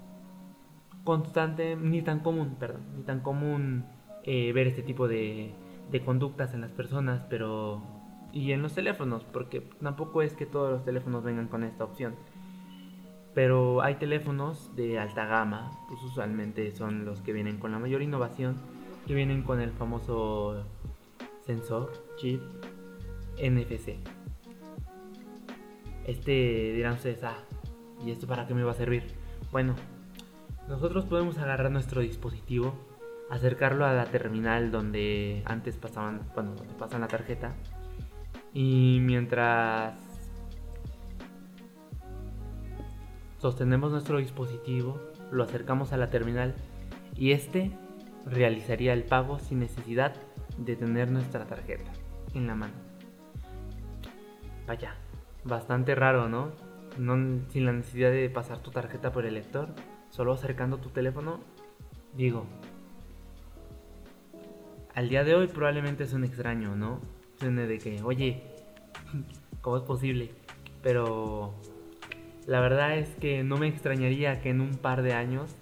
constante, 1.04 1.76
ni 1.76 2.02
tan 2.02 2.20
común, 2.20 2.56
perdón, 2.58 2.82
ni 2.96 3.02
tan 3.02 3.20
común 3.20 3.84
eh, 4.24 4.52
ver 4.52 4.66
este 4.66 4.82
tipo 4.82 5.06
de, 5.06 5.54
de 5.90 6.04
conductas 6.04 6.54
en 6.54 6.62
las 6.62 6.72
personas, 6.72 7.24
pero 7.28 7.82
y 8.34 8.50
en 8.50 8.62
los 8.62 8.74
teléfonos, 8.74 9.24
porque 9.24 9.60
tampoco 9.80 10.20
es 10.20 10.34
que 10.34 10.44
todos 10.44 10.70
los 10.70 10.84
teléfonos 10.84 11.22
vengan 11.22 11.46
con 11.46 11.62
esta 11.62 11.84
opción. 11.84 12.16
Pero 13.32 13.80
hay 13.80 13.94
teléfonos 13.94 14.74
de 14.74 14.98
alta 14.98 15.24
gama, 15.26 15.70
pues 15.88 16.02
usualmente 16.02 16.72
son 16.72 17.04
los 17.04 17.20
que 17.20 17.32
vienen 17.32 17.58
con 17.58 17.70
la 17.70 17.78
mayor 17.78 18.02
innovación, 18.02 18.56
que 19.06 19.14
vienen 19.14 19.42
con 19.42 19.60
el 19.60 19.70
famoso 19.70 20.64
sensor, 21.46 21.92
chip, 22.16 22.40
NFC. 23.38 23.98
Este 26.04 26.72
dirán 26.74 26.94
ustedes, 26.94 27.22
ah, 27.22 27.38
¿y 28.04 28.10
esto 28.10 28.26
para 28.26 28.48
qué 28.48 28.54
me 28.54 28.64
va 28.64 28.72
a 28.72 28.74
servir? 28.74 29.04
Bueno, 29.52 29.74
nosotros 30.68 31.04
podemos 31.04 31.38
agarrar 31.38 31.70
nuestro 31.70 32.00
dispositivo, 32.00 32.74
acercarlo 33.30 33.86
a 33.86 33.92
la 33.92 34.06
terminal 34.06 34.70
donde 34.70 35.42
antes 35.46 35.76
pasaban, 35.76 36.22
bueno, 36.34 36.54
donde 36.54 36.74
pasan 36.74 37.00
la 37.00 37.08
tarjeta, 37.08 37.54
y 38.52 38.98
mientras 39.00 39.98
sostenemos 43.38 43.90
nuestro 43.90 44.18
dispositivo, 44.18 45.00
lo 45.30 45.42
acercamos 45.44 45.92
a 45.92 45.96
la 45.96 46.08
terminal 46.08 46.54
y 47.16 47.32
este 47.32 47.76
realizaría 48.24 48.92
el 48.92 49.04
pago 49.04 49.38
sin 49.38 49.58
necesidad 49.58 50.14
de 50.56 50.76
tener 50.76 51.10
nuestra 51.10 51.44
tarjeta 51.46 51.90
en 52.32 52.46
la 52.46 52.54
mano. 52.54 52.74
Vaya, 54.66 54.94
bastante 55.44 55.94
raro, 55.94 56.28
¿no? 56.28 56.52
sin 57.48 57.66
la 57.66 57.72
necesidad 57.72 58.10
de 58.10 58.30
pasar 58.30 58.60
tu 58.60 58.70
tarjeta 58.70 59.12
por 59.12 59.26
el 59.26 59.34
lector, 59.34 59.68
solo 60.14 60.32
acercando 60.32 60.78
tu 60.78 60.90
teléfono. 60.90 61.40
Digo, 62.16 62.44
al 64.94 65.08
día 65.08 65.24
de 65.24 65.34
hoy 65.34 65.48
probablemente 65.48 66.04
es 66.04 66.12
un 66.12 66.22
extraño, 66.22 66.76
¿no? 66.76 67.00
Suene 67.40 67.66
de 67.66 67.78
que, 67.78 68.00
oye, 68.02 68.42
¿cómo 69.60 69.76
es 69.76 69.82
posible? 69.82 70.30
Pero 70.84 71.54
la 72.46 72.60
verdad 72.60 72.96
es 72.96 73.08
que 73.16 73.42
no 73.42 73.56
me 73.56 73.66
extrañaría 73.66 74.40
que 74.40 74.50
en 74.50 74.60
un 74.60 74.76
par 74.76 75.02
de 75.02 75.14
años, 75.14 75.56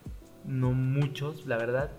no 0.44 0.72
muchos, 0.72 1.46
la 1.46 1.56
verdad, 1.56 1.90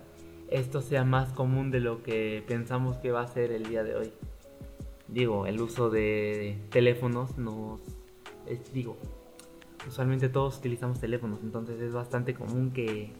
esto 0.52 0.82
sea 0.82 1.04
más 1.04 1.34
común 1.34 1.72
de 1.72 1.80
lo 1.80 2.04
que 2.04 2.44
pensamos 2.48 2.98
que 2.98 3.12
va 3.12 3.22
a 3.22 3.28
ser 3.28 3.52
el 3.52 3.66
día 3.66 3.84
de 3.84 3.96
hoy. 3.96 4.14
Digo, 5.08 5.48
el 5.48 5.60
uso 5.60 5.90
de 5.90 6.60
teléfonos 6.70 7.36
nos... 7.40 7.80
digo, 8.72 8.98
usualmente 9.88 10.30
todos 10.30 10.58
utilizamos 10.58 11.00
teléfonos, 11.00 11.40
entonces 11.44 11.80
es 11.82 11.94
bastante 11.94 12.34
común 12.34 12.72
que, 12.72 13.14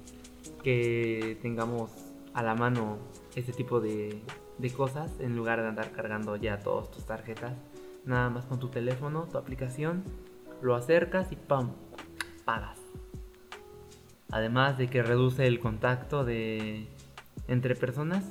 que 0.64 1.38
tengamos 1.42 1.92
a 2.34 2.44
la 2.44 2.56
mano 2.56 2.98
este 3.36 3.54
tipo 3.54 3.80
de, 3.80 4.22
de 4.58 4.70
cosas 4.72 5.12
en 5.20 5.36
lugar 5.36 5.62
de 5.62 5.68
andar 5.68 5.92
cargando 5.92 6.36
ya 6.36 6.60
todas 6.60 6.90
tus 6.92 7.06
tarjetas. 7.06 7.54
Nada 8.06 8.30
más 8.30 8.46
con 8.46 8.60
tu 8.60 8.70
teléfono, 8.70 9.28
tu 9.32 9.38
aplicación 9.38 10.04
lo 10.62 10.76
acercas 10.76 11.32
y 11.32 11.36
¡pam! 11.36 11.72
pagas. 12.46 12.80
Además 14.32 14.78
de 14.78 14.88
que 14.88 15.04
reduce 15.04 15.46
el 15.46 15.60
contacto 15.60 16.26
de 16.26 16.88
entre 17.48 17.76
personas, 17.76 18.24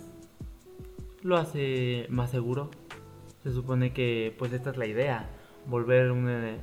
lo 1.23 1.37
hace 1.37 2.07
más 2.09 2.31
seguro. 2.31 2.71
Se 3.43 3.53
supone 3.53 3.93
que 3.93 4.35
pues 4.39 4.53
esta 4.53 4.71
es 4.71 4.77
la 4.77 4.87
idea, 4.87 5.31
volver 5.67 6.13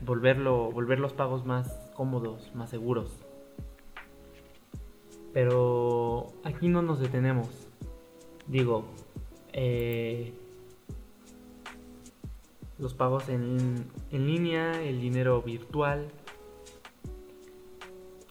volverlo, 0.06 0.72
volver 0.72 1.00
los 1.00 1.14
pagos 1.14 1.46
más 1.46 1.68
cómodos, 1.96 2.54
más 2.56 2.70
seguros. 2.70 3.26
Pero 5.34 6.28
aquí 6.44 6.68
no 6.68 6.82
nos 6.82 7.00
detenemos. 7.00 7.68
Digo, 8.48 8.86
eh, 9.54 10.34
los 12.80 12.94
pagos 12.94 13.30
en, 13.30 13.86
línea, 14.12 14.82
el 14.82 15.02
dinero 15.02 15.42
virtual. 15.42 16.08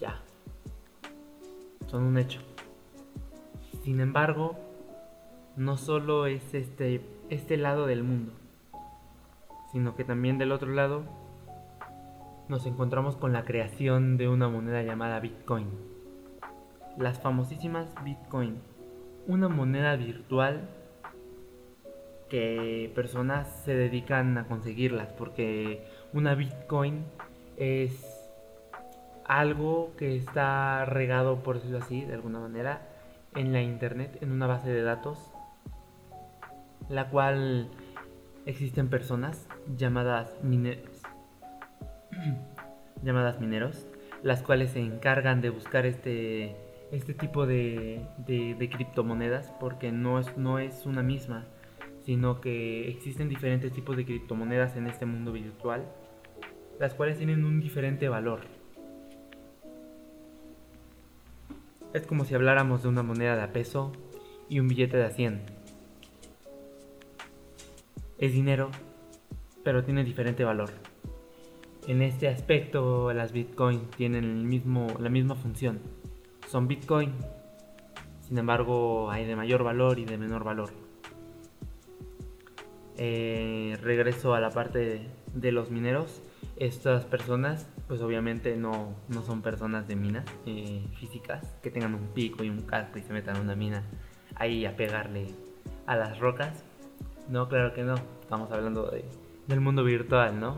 Ya. 0.01 0.21
Son 1.87 2.03
un 2.03 2.19
hecho. 2.19 2.41
Sin 3.85 4.01
embargo, 4.01 4.57
no 5.57 5.77
solo 5.77 6.27
es 6.27 6.55
este, 6.55 7.01
este 7.31 7.57
lado 7.57 7.87
del 7.87 8.03
mundo, 8.03 8.33
sino 9.73 9.95
que 9.95 10.05
también 10.05 10.39
del 10.39 10.53
otro 10.53 10.71
lado 10.71 11.05
nos 12.49 12.65
encontramos 12.67 13.17
con 13.17 13.33
la 13.33 13.45
creación 13.45 14.17
de 14.17 14.29
una 14.29 14.49
moneda 14.49 14.83
llamada 14.83 15.21
Bitcoin. 15.21 15.69
Las 16.97 17.21
famosísimas 17.21 17.95
Bitcoin, 18.03 18.61
una 19.27 19.49
moneda 19.49 19.95
virtual 19.97 20.69
que 22.29 22.91
personas 22.95 23.49
se 23.65 23.75
dedican 23.75 24.37
a 24.39 24.47
conseguirlas, 24.47 25.13
porque 25.13 25.87
una 26.13 26.35
Bitcoin 26.35 27.05
es 27.57 28.19
algo 29.25 29.93
que 29.99 30.17
está 30.17 30.85
regado, 30.87 31.43
por 31.43 31.57
decirlo 31.57 31.79
así, 31.79 32.05
de 32.05 32.15
alguna 32.15 32.41
manera, 32.41 32.89
en 33.35 33.53
la 33.53 33.61
internet, 33.61 34.19
en 34.23 34.33
una 34.33 34.47
base 34.47 34.71
de 34.71 34.83
datos, 34.83 35.33
la 36.89 37.11
cual 37.11 37.71
existen 38.49 38.89
personas 38.89 39.47
llamadas 39.77 40.35
mineros, 40.43 41.03
llamadas 43.03 43.41
mineros, 43.41 43.87
las 44.23 44.43
cuales 44.43 44.71
se 44.71 44.81
encargan 44.81 45.43
de 45.43 45.51
buscar 45.51 45.85
este, 45.85 46.57
este 46.91 47.13
tipo 47.13 47.47
de, 47.47 48.01
criptomonedas 48.27 49.53
porque 49.61 49.93
no 49.93 50.19
es, 50.19 50.37
no 50.39 50.59
es 50.59 50.87
una 50.87 51.03
misma, 51.03 51.45
sino 52.07 52.41
que 52.41 52.89
existen 52.89 53.29
diferentes 53.29 53.71
tipos 53.71 53.99
de 53.99 54.07
criptomonedas 54.07 54.77
en 54.77 54.87
este 54.87 55.05
mundo 55.05 55.31
virtual, 55.31 55.85
las 56.81 56.95
cuales 56.95 57.19
tienen 57.19 57.45
un 57.45 57.61
diferente 57.61 58.09
valor. 58.09 58.41
Es 61.93 62.07
como 62.07 62.25
si 62.25 62.35
habláramos 62.35 62.83
de 62.83 62.89
una 62.89 63.03
moneda 63.03 63.37
de 63.37 63.43
a 63.43 63.53
peso 63.53 63.93
y 64.49 64.59
un 64.61 64.69
billete 64.69 64.97
de 64.97 65.05
a 65.05 65.11
100 65.11 65.58
es 68.19 68.33
dinero, 68.33 68.71
pero 69.65 69.85
tiene 69.85 70.05
diferente 70.05 70.45
valor. 70.45 70.71
En 71.87 72.03
este 72.03 72.29
aspecto, 72.29 73.13
las 73.13 73.33
Bitcoin 73.33 73.89
tienen 73.97 74.25
el 74.25 74.45
mismo, 74.45 74.89
la 75.01 75.09
misma 75.09 75.35
función. 75.37 75.81
Son 76.47 76.69
Bitcoin, 76.69 77.13
sin 78.21 78.39
embargo, 78.39 79.11
hay 79.11 79.25
de 79.25 79.37
mayor 79.37 79.63
valor 79.63 79.99
y 79.99 80.05
de 80.05 80.19
menor 80.19 80.45
valor. 80.45 80.71
Eh, 82.99 83.79
regreso 83.81 84.35
a 84.35 84.41
la 84.41 84.51
parte 84.51 85.09
de, 85.33 85.53
los 85.53 85.71
mineros. 85.71 86.21
Estas 86.57 87.05
personas, 87.05 87.69
pues 87.87 88.03
obviamente 88.03 88.57
no, 88.57 88.95
no 89.09 89.23
son 89.23 89.41
personas 89.41 89.87
de 89.87 89.95
minas 89.95 90.25
eh, 90.45 90.85
físicas 90.99 91.57
que 91.63 91.71
tengan 91.71 91.95
un 91.95 92.09
pico 92.09 92.43
y 92.43 92.51
un 92.51 92.63
casco 92.63 92.99
y 92.99 93.03
se 93.03 93.13
metan 93.13 93.37
en 93.37 93.43
una 93.43 93.55
mina 93.55 93.85
ahí 94.35 94.67
a 94.67 94.77
pegarle 94.77 95.29
a 95.87 95.97
las 95.97 96.19
rocas 96.19 96.65
no, 97.29 97.49
claro 97.49 97.75
que 97.75 97.83
no. 97.83 97.95
Estamos 98.21 98.51
hablando 98.51 98.91
del 99.47 99.61
mundo 99.61 99.85
virtual, 99.85 100.39
¿no? 100.41 100.57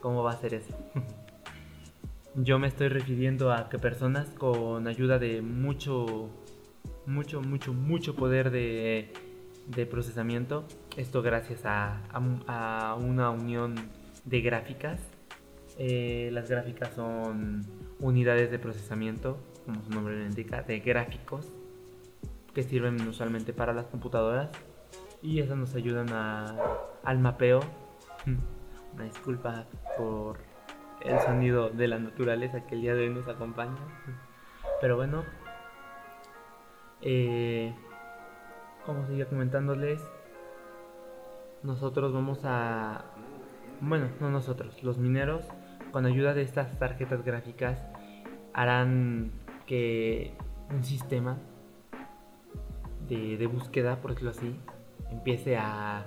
¿Cómo 0.00 0.22
va 0.22 0.32
a 0.32 0.36
ser 0.36 0.54
eso? 0.54 0.74
Yo 2.34 2.58
me 2.58 2.68
estoy 2.68 2.88
refiriendo 2.88 3.52
a 3.52 3.68
que 3.68 3.78
personas 3.78 4.28
con 4.30 4.86
ayuda 4.86 5.18
de 5.18 5.40
mucho, 5.40 6.28
mucho, 7.06 7.40
mucho, 7.40 7.72
mucho 7.72 8.14
poder 8.14 8.50
de, 8.50 9.10
procesamiento, 9.90 10.66
esto 10.96 11.22
gracias 11.22 11.62
a, 11.64 12.02
una 12.98 13.30
unión 13.30 13.74
de 14.24 14.40
gráficas. 14.42 15.00
Eh, 15.78 16.30
las 16.32 16.48
gráficas 16.48 16.94
son 16.94 17.64
unidades 18.00 18.50
de 18.50 18.58
procesamiento, 18.58 19.38
como 19.64 19.82
su 19.82 19.90
nombre 19.90 20.18
lo 20.18 20.24
indica, 20.24 20.62
de 20.62 20.80
gráficos 20.80 21.46
que 22.54 22.62
sirven 22.62 23.00
usualmente 23.06 23.52
para 23.52 23.74
las 23.74 23.86
computadoras 23.86 24.50
y 25.26 25.40
esas 25.40 25.56
nos 25.58 25.74
ayudan 25.74 26.06
al 27.02 27.18
mapeo. 27.18 27.60
Una 28.94 29.04
disculpa 29.04 29.64
por 29.98 30.38
el 31.00 31.18
sonido 31.18 31.68
de 31.68 31.88
la 31.88 31.98
naturaleza 31.98 32.64
que 32.66 32.76
el 32.76 32.82
día 32.82 32.94
de 32.94 33.08
hoy 33.08 33.14
nos 33.14 33.26
acompaña. 33.26 33.76
Pero 34.80 34.94
bueno, 34.94 35.24
eh, 37.02 37.74
como 38.84 39.04
seguía 39.06 39.26
comentándoles, 39.26 40.00
nosotros 41.64 42.12
vamos 42.12 42.42
a... 42.44 43.04
Bueno, 43.80 44.08
no 44.20 44.30
nosotros, 44.30 44.80
los 44.84 44.96
mineros, 44.96 45.44
con 45.90 46.06
ayuda 46.06 46.34
de 46.34 46.42
estas 46.42 46.78
tarjetas 46.78 47.24
gráficas, 47.24 47.82
harán 48.52 49.32
que 49.66 50.34
un 50.70 50.84
sistema 50.84 51.36
de, 53.08 53.36
de 53.36 53.46
búsqueda, 53.48 53.96
por 54.00 54.12
decirlo 54.12 54.30
así, 54.30 54.56
empiece 55.10 55.56
a, 55.56 56.06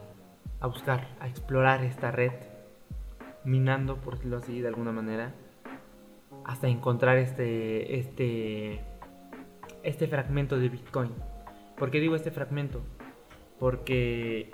buscar, 0.62 1.08
a 1.20 1.28
explorar 1.28 1.84
esta 1.84 2.12
red, 2.12 2.32
minando, 3.44 3.98
por 3.98 4.16
decirlo 4.16 4.38
así, 4.38 4.62
de 4.62 4.68
alguna 4.68 4.92
manera, 4.92 5.34
hasta 6.46 6.68
encontrar 6.68 7.18
este, 7.18 8.00
este, 8.00 8.82
este 9.84 10.08
fragmento 10.08 10.60
de 10.60 10.70
Bitcoin. 10.70 11.12
¿Por 11.78 11.92
qué 11.92 12.00
digo 12.00 12.16
este 12.16 12.32
fragmento? 12.32 12.82
Porque 13.60 14.52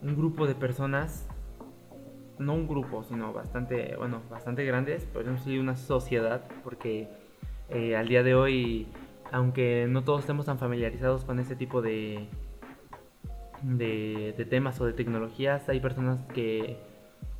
un 0.00 0.16
grupo 0.16 0.46
de 0.46 0.54
personas, 0.54 1.28
no 2.38 2.54
un 2.54 2.66
grupo, 2.66 3.04
sino 3.04 3.32
bastante, 3.32 3.96
bueno, 3.96 4.22
bastante 4.30 4.64
grandes, 4.64 5.04
podemos 5.04 5.44
decir 5.44 5.60
una 5.60 5.76
sociedad, 5.76 6.42
porque 6.64 7.08
eh, 7.68 7.96
al 7.96 8.08
día 8.08 8.22
de 8.22 8.34
hoy, 8.34 8.88
aunque 9.30 9.86
no 9.88 10.02
todos 10.02 10.20
estemos 10.20 10.46
tan 10.46 10.58
familiarizados 10.58 11.24
con 11.24 11.38
este 11.38 11.56
tipo 11.56 11.82
de, 11.82 12.28
de, 13.62 14.46
temas 14.48 14.80
o 14.80 14.86
de 14.86 14.92
tecnologías, 14.92 15.68
hay 15.68 15.80
personas 15.80 16.20
que 16.34 16.78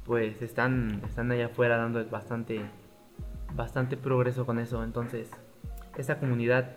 pues 0.04 0.42
están, 0.42 1.02
están 1.06 1.30
allá 1.30 1.46
afuera 1.46 1.76
dando 1.76 2.04
bastante, 2.06 2.60
bastante 3.54 3.96
progreso 3.96 4.46
con 4.46 4.58
eso. 4.58 4.82
Entonces, 4.82 5.30
esta 5.96 6.18
comunidad 6.18 6.70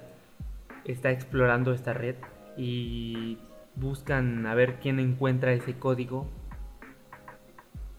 está 0.84 1.12
explorando 1.12 1.74
esta 1.74 1.94
red 1.94 2.16
y 2.58 3.40
buscan 3.76 4.46
a 4.46 4.54
ver 4.56 4.80
quién 4.80 5.00
encuentra 5.00 5.54
ese 5.54 5.78
código 5.78 6.28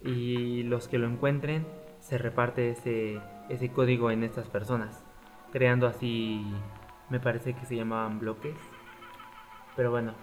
y 0.02 0.62
los 0.62 0.88
que 0.88 0.98
lo 0.98 1.08
encuentren 1.08 1.66
se 2.00 2.18
reparte 2.18 2.70
ese, 2.70 3.20
ese 3.48 3.70
código 3.70 4.10
en 4.12 4.22
estas 4.22 4.46
personas, 4.48 5.04
creando 5.50 5.88
así, 5.88 6.46
me 7.10 7.18
parece 7.18 7.54
que 7.54 7.66
se 7.66 7.74
llamaban 7.74 8.20
bloques. 8.20 8.56
Pero 9.74 9.90
bueno, 9.90 10.14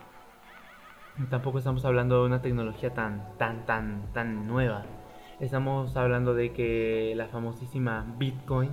tampoco 1.29 1.59
estamos 1.59 1.85
hablando 1.85 2.21
de 2.21 2.25
una 2.27 2.41
tecnología 2.41 2.93
tan, 2.93 3.37
tan, 3.37 3.65
tan, 3.65 4.11
tan 4.13 4.47
nueva. 4.47 4.83
Estamos 5.39 5.95
hablando 5.95 6.33
de 6.33 6.53
que 6.53 7.13
la 7.15 7.27
famosísima 7.27 8.05
Bitcoin 8.17 8.71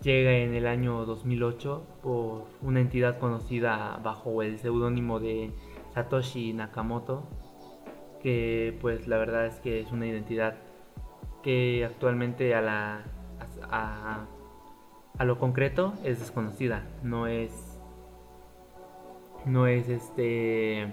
llega 0.00 0.32
en 0.32 0.54
el 0.54 0.66
año 0.66 1.04
2008 1.04 2.00
por 2.02 2.46
una 2.60 2.80
entidad 2.80 3.18
conocida 3.18 4.00
bajo 4.02 4.42
el 4.42 4.58
seudónimo 4.58 5.20
de 5.20 5.52
Satoshi 5.94 6.52
Nakamoto, 6.52 7.28
que 8.20 8.76
pues 8.80 9.06
la 9.06 9.18
verdad 9.18 9.46
es 9.46 9.60
que 9.60 9.80
es 9.80 9.92
una 9.92 10.06
identidad 10.06 10.56
que 11.42 11.84
actualmente 11.84 12.54
a 12.54 12.60
la 12.60 13.04
a, 13.70 14.26
a 15.18 15.24
lo 15.24 15.38
concreto 15.38 15.94
es 16.04 16.20
desconocida, 16.20 16.84
no 17.02 17.26
es 17.26 17.80
no 19.44 19.66
es 19.66 19.88
este 19.88 20.92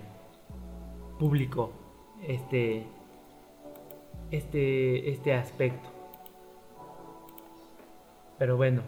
público 1.19 1.71
este, 2.23 2.87
este, 4.31 5.11
este 5.11 5.33
aspecto. 5.33 5.89
Pero 8.39 8.57
bueno, 8.57 8.81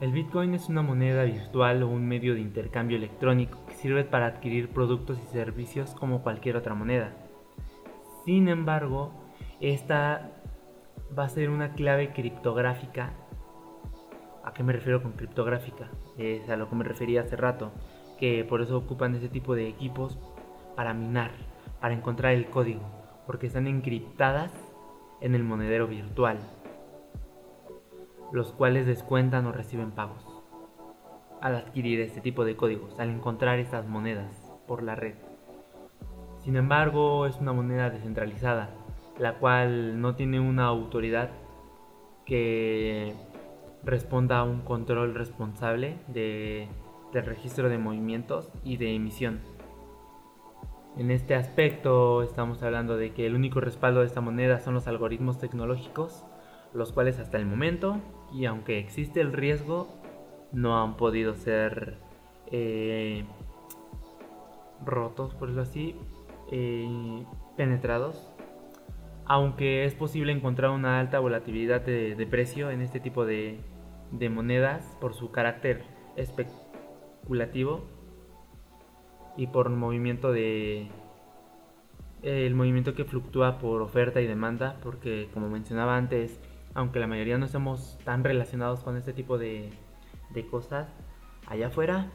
el 0.00 0.10
Bitcoin 0.12 0.54
es 0.54 0.68
una 0.68 0.82
moneda 0.82 1.22
virtual 1.22 1.84
o 1.84 1.88
un 1.88 2.06
medio 2.06 2.34
de 2.34 2.40
intercambio 2.40 2.96
electrónico 2.96 3.64
que 3.68 3.74
sirve 3.74 4.02
para 4.02 4.26
adquirir 4.26 4.68
productos 4.68 5.18
y 5.22 5.26
servicios 5.32 5.94
como 5.94 6.22
cualquier 6.22 6.56
otra 6.56 6.74
moneda. 6.74 7.12
Sin 8.24 8.48
embargo, 8.48 9.12
esta 9.60 10.32
va 11.16 11.24
a 11.24 11.28
ser 11.28 11.50
una 11.50 11.74
clave 11.74 12.12
criptográfica. 12.12 13.12
¿A 14.44 14.52
qué 14.52 14.64
me 14.64 14.72
refiero 14.72 15.02
con 15.02 15.12
criptográfica? 15.12 15.88
Es 16.18 16.48
a 16.50 16.56
lo 16.56 16.68
que 16.68 16.74
me 16.74 16.82
refería 16.82 17.20
hace 17.20 17.36
rato, 17.36 17.70
que 18.18 18.44
por 18.44 18.60
eso 18.60 18.76
ocupan 18.76 19.14
ese 19.14 19.28
tipo 19.28 19.54
de 19.54 19.68
equipos 19.68 20.18
para 20.82 20.94
minar, 20.94 21.30
para 21.80 21.94
encontrar 21.94 22.32
el 22.32 22.46
código, 22.46 22.80
porque 23.24 23.46
están 23.46 23.68
encriptadas 23.68 24.52
en 25.20 25.36
el 25.36 25.44
monedero 25.44 25.86
virtual, 25.86 26.40
los 28.32 28.50
cuales 28.50 28.84
descuentan 28.84 29.46
o 29.46 29.52
reciben 29.52 29.92
pagos 29.92 30.26
al 31.40 31.54
adquirir 31.54 32.00
este 32.00 32.20
tipo 32.20 32.44
de 32.44 32.56
códigos, 32.56 32.98
al 32.98 33.10
encontrar 33.10 33.60
estas 33.60 33.86
monedas 33.86 34.52
por 34.66 34.82
la 34.82 34.96
red. 34.96 35.14
Sin 36.40 36.56
embargo, 36.56 37.26
es 37.26 37.36
una 37.36 37.52
moneda 37.52 37.88
descentralizada, 37.88 38.70
la 39.20 39.34
cual 39.34 40.00
no 40.00 40.16
tiene 40.16 40.40
una 40.40 40.64
autoridad 40.64 41.30
que 42.26 43.14
responda 43.84 44.40
a 44.40 44.42
un 44.42 44.62
control 44.62 45.14
responsable 45.14 46.00
de, 46.08 46.66
del 47.12 47.24
registro 47.24 47.68
de 47.68 47.78
movimientos 47.78 48.50
y 48.64 48.78
de 48.78 48.96
emisión. 48.96 49.51
En 50.96 51.10
este 51.10 51.34
aspecto 51.34 52.22
estamos 52.22 52.62
hablando 52.62 52.98
de 52.98 53.14
que 53.14 53.26
el 53.26 53.34
único 53.34 53.60
respaldo 53.60 54.00
de 54.00 54.06
esta 54.06 54.20
moneda 54.20 54.60
son 54.60 54.74
los 54.74 54.86
algoritmos 54.86 55.38
tecnológicos, 55.38 56.26
los 56.74 56.92
cuales 56.92 57.18
hasta 57.18 57.38
el 57.38 57.46
momento, 57.46 57.98
y 58.30 58.44
aunque 58.44 58.78
existe 58.78 59.22
el 59.22 59.32
riesgo, 59.32 59.88
no 60.52 60.82
han 60.82 60.98
podido 60.98 61.34
ser 61.34 61.96
eh, 62.50 63.24
rotos, 64.84 65.34
por 65.34 65.48
decirlo 65.48 65.62
así, 65.62 65.96
eh, 66.50 67.24
penetrados. 67.56 68.30
Aunque 69.24 69.86
es 69.86 69.94
posible 69.94 70.32
encontrar 70.32 70.72
una 70.72 71.00
alta 71.00 71.20
volatilidad 71.20 71.80
de, 71.80 72.26
precio 72.30 72.70
en 72.70 72.82
este 72.82 73.00
tipo 73.00 73.24
de 73.24 73.62
monedas 74.28 74.94
por 75.00 75.14
su 75.14 75.30
carácter 75.30 75.84
especulativo 76.16 77.91
y 79.36 79.46
por 79.46 79.70
movimiento 79.70 80.32
de, 80.32 80.88
el 82.22 82.54
movimiento 82.54 82.94
que 82.94 83.04
fluctúa 83.04 83.58
por 83.58 83.82
oferta 83.82 84.20
y 84.20 84.26
demanda, 84.26 84.76
porque 84.82 85.28
como 85.34 85.48
mencionaba 85.48 85.96
antes, 85.96 86.40
aunque 86.74 87.00
la 87.00 87.06
mayoría 87.06 87.38
no 87.38 87.46
estamos 87.46 87.98
tan 88.04 88.24
relacionados 88.24 88.80
con 88.80 88.96
este 88.96 89.12
tipo 89.12 89.38
de, 89.38 89.70
de 90.30 90.46
cosas, 90.46 90.88
allá 91.46 91.68
afuera 91.68 92.10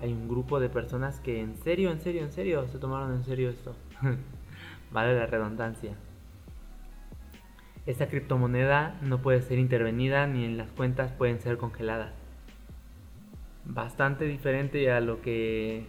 hay 0.00 0.12
un 0.12 0.28
grupo 0.28 0.60
de 0.60 0.68
personas 0.68 1.20
que 1.20 1.40
en 1.40 1.56
serio, 1.56 1.90
en 1.90 2.00
serio, 2.00 2.22
en 2.22 2.32
serio 2.32 2.68
se 2.68 2.78
tomaron 2.78 3.14
en 3.14 3.24
serio 3.24 3.50
esto. 3.50 3.74
vale 4.92 5.14
la 5.14 5.26
redundancia. 5.26 5.96
Esta 7.86 8.08
criptomoneda 8.08 8.98
no 9.02 9.22
puede 9.22 9.42
ser 9.42 9.58
intervenida 9.58 10.26
ni 10.26 10.44
en 10.44 10.56
las 10.56 10.70
cuentas 10.72 11.12
pueden 11.12 11.40
ser 11.40 11.56
congeladas. 11.56 12.12
Bastante 13.64 14.26
diferente 14.26 14.92
a 14.92 15.00
lo 15.00 15.22
que 15.22 15.86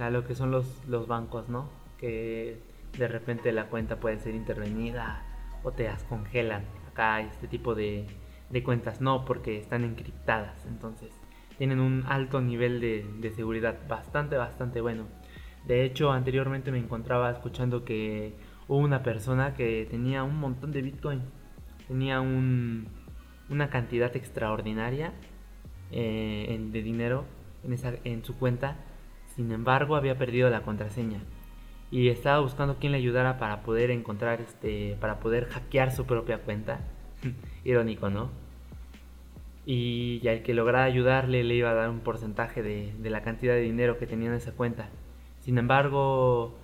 a 0.00 0.10
lo 0.10 0.24
que 0.24 0.34
son 0.34 0.50
los, 0.50 0.82
los 0.86 1.06
bancos, 1.06 1.48
¿no? 1.48 1.70
Que 1.98 2.60
de 2.98 3.08
repente 3.08 3.52
la 3.52 3.68
cuenta 3.68 4.00
puede 4.00 4.18
ser 4.18 4.34
intervenida 4.34 5.22
o 5.62 5.72
te 5.72 5.84
las 5.84 6.04
congelan. 6.04 6.64
Acá 6.88 7.20
este 7.20 7.48
tipo 7.48 7.74
de, 7.74 8.06
de 8.50 8.62
cuentas 8.62 9.00
no, 9.00 9.24
porque 9.24 9.58
están 9.58 9.84
encriptadas. 9.84 10.66
Entonces 10.66 11.12
tienen 11.58 11.80
un 11.80 12.04
alto 12.06 12.40
nivel 12.40 12.80
de, 12.80 13.06
de, 13.18 13.30
seguridad, 13.32 13.76
bastante, 13.88 14.36
bastante 14.36 14.80
bueno. 14.80 15.06
De 15.66 15.84
hecho, 15.84 16.12
anteriormente 16.12 16.70
me 16.70 16.78
encontraba 16.78 17.30
escuchando 17.30 17.84
que 17.84 18.34
hubo 18.68 18.78
una 18.78 19.02
persona 19.02 19.54
que 19.54 19.86
tenía 19.90 20.22
un 20.22 20.38
montón 20.38 20.72
de 20.72 20.82
Bitcoin, 20.82 21.22
tenía 21.88 22.20
un, 22.20 22.88
una 23.48 23.70
cantidad 23.70 24.14
extraordinaria 24.16 25.12
eh, 25.90 26.58
de 26.72 26.82
dinero 26.82 27.24
en, 27.64 27.72
esa, 27.72 27.94
en 28.04 28.24
su 28.24 28.36
cuenta, 28.38 28.76
sin 29.36 29.52
embargo 29.52 29.96
había 29.96 30.18
perdido 30.18 30.50
la 30.50 30.62
contraseña 30.62 31.20
y 31.90 32.08
estaba 32.08 32.40
buscando 32.40 32.76
quien 32.76 32.92
le 32.92 32.98
ayudara 32.98 33.38
para 33.38 33.62
poder 33.62 33.90
encontrar 33.90 34.40
este 34.40 34.96
para 35.00 35.20
poder 35.20 35.46
hackear 35.46 35.92
su 35.92 36.04
propia 36.06 36.38
cuenta 36.38 36.80
irónico 37.64 38.10
no 38.10 38.46
y 39.66 40.26
al 40.28 40.42
que 40.42 40.54
lograra 40.54 40.84
ayudarle 40.84 41.42
le 41.42 41.56
iba 41.56 41.70
a 41.70 41.74
dar 41.74 41.90
un 41.90 41.98
porcentaje 41.98 42.62
de, 42.62 42.94
la 43.10 43.22
cantidad 43.22 43.54
de 43.54 43.62
dinero 43.62 43.98
que 43.98 44.06
tenía 44.06 44.28
en 44.28 44.34
esa 44.34 44.52
cuenta. 44.52 44.88
Sin 45.40 45.58
embargo, 45.58 46.54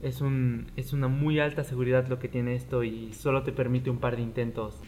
es, 0.00 0.22
un, 0.22 0.72
es 0.76 0.94
una 0.94 1.08
muy 1.08 1.40
alta 1.40 1.62
seguridad 1.62 2.08
lo 2.08 2.18
que 2.18 2.28
tiene 2.28 2.54
esto 2.54 2.84
y 2.84 3.12
solo 3.12 3.42
te 3.42 3.52
permite 3.52 3.90
un 3.90 3.98
par 3.98 4.16
de 4.16 4.22
intentos. 4.22 4.80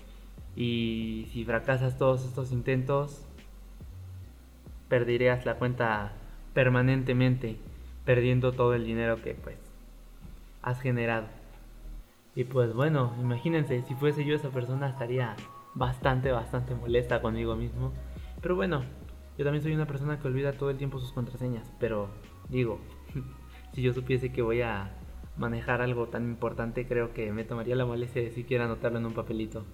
Y 0.57 1.27
si 1.33 1.45
fracasas 1.45 1.99
todos 1.99 2.25
estos 2.25 2.51
intentos, 2.51 3.27
perderías 4.89 5.45
la 5.45 5.57
cuenta 5.57 6.15
permanentemente, 6.57 7.59
perdiendo 8.07 8.53
todo 8.53 8.73
el 8.73 8.87
dinero 8.87 9.21
que 9.21 9.35
pues 9.35 9.59
has 10.63 10.81
generado. 10.81 11.27
Y 12.35 12.45
pues 12.45 12.73
bueno, 12.73 13.13
imagínense, 13.21 13.83
si 13.83 13.95
fuese 13.95 14.25
yo 14.25 14.35
esa 14.35 14.49
persona 14.49 14.89
estaría 14.89 15.37
bastante, 15.75 16.33
bastante 16.33 16.75
molesta 16.75 17.21
conmigo 17.21 17.57
mismo. 17.57 17.93
Pero 18.41 18.57
bueno, 18.57 18.85
yo 19.37 19.45
también 19.45 19.63
soy 19.63 19.75
una 19.75 19.87
persona 19.87 20.19
que 20.19 20.29
olvida 20.29 20.55
todo 20.55 20.71
el 20.71 20.79
tiempo 20.79 20.99
sus 20.99 21.13
contraseñas. 21.13 21.71
Pero 21.79 22.09
digo, 22.49 22.81
si 23.75 23.83
yo 23.83 23.93
supiese 23.93 24.33
que 24.33 24.41
voy 24.41 24.63
a 24.63 24.95
manejar 25.37 25.83
algo 25.83 26.07
tan 26.07 26.25
importante, 26.25 26.87
creo 26.87 27.13
que 27.13 27.33
me 27.33 27.45
tomaría 27.45 27.77
la 27.77 27.85
molestia 27.85 28.23
de 28.23 28.31
siquiera 28.31 28.65
anotarlo 28.65 28.99
en 28.99 29.05
un 29.05 29.13
papelito. 29.13 29.67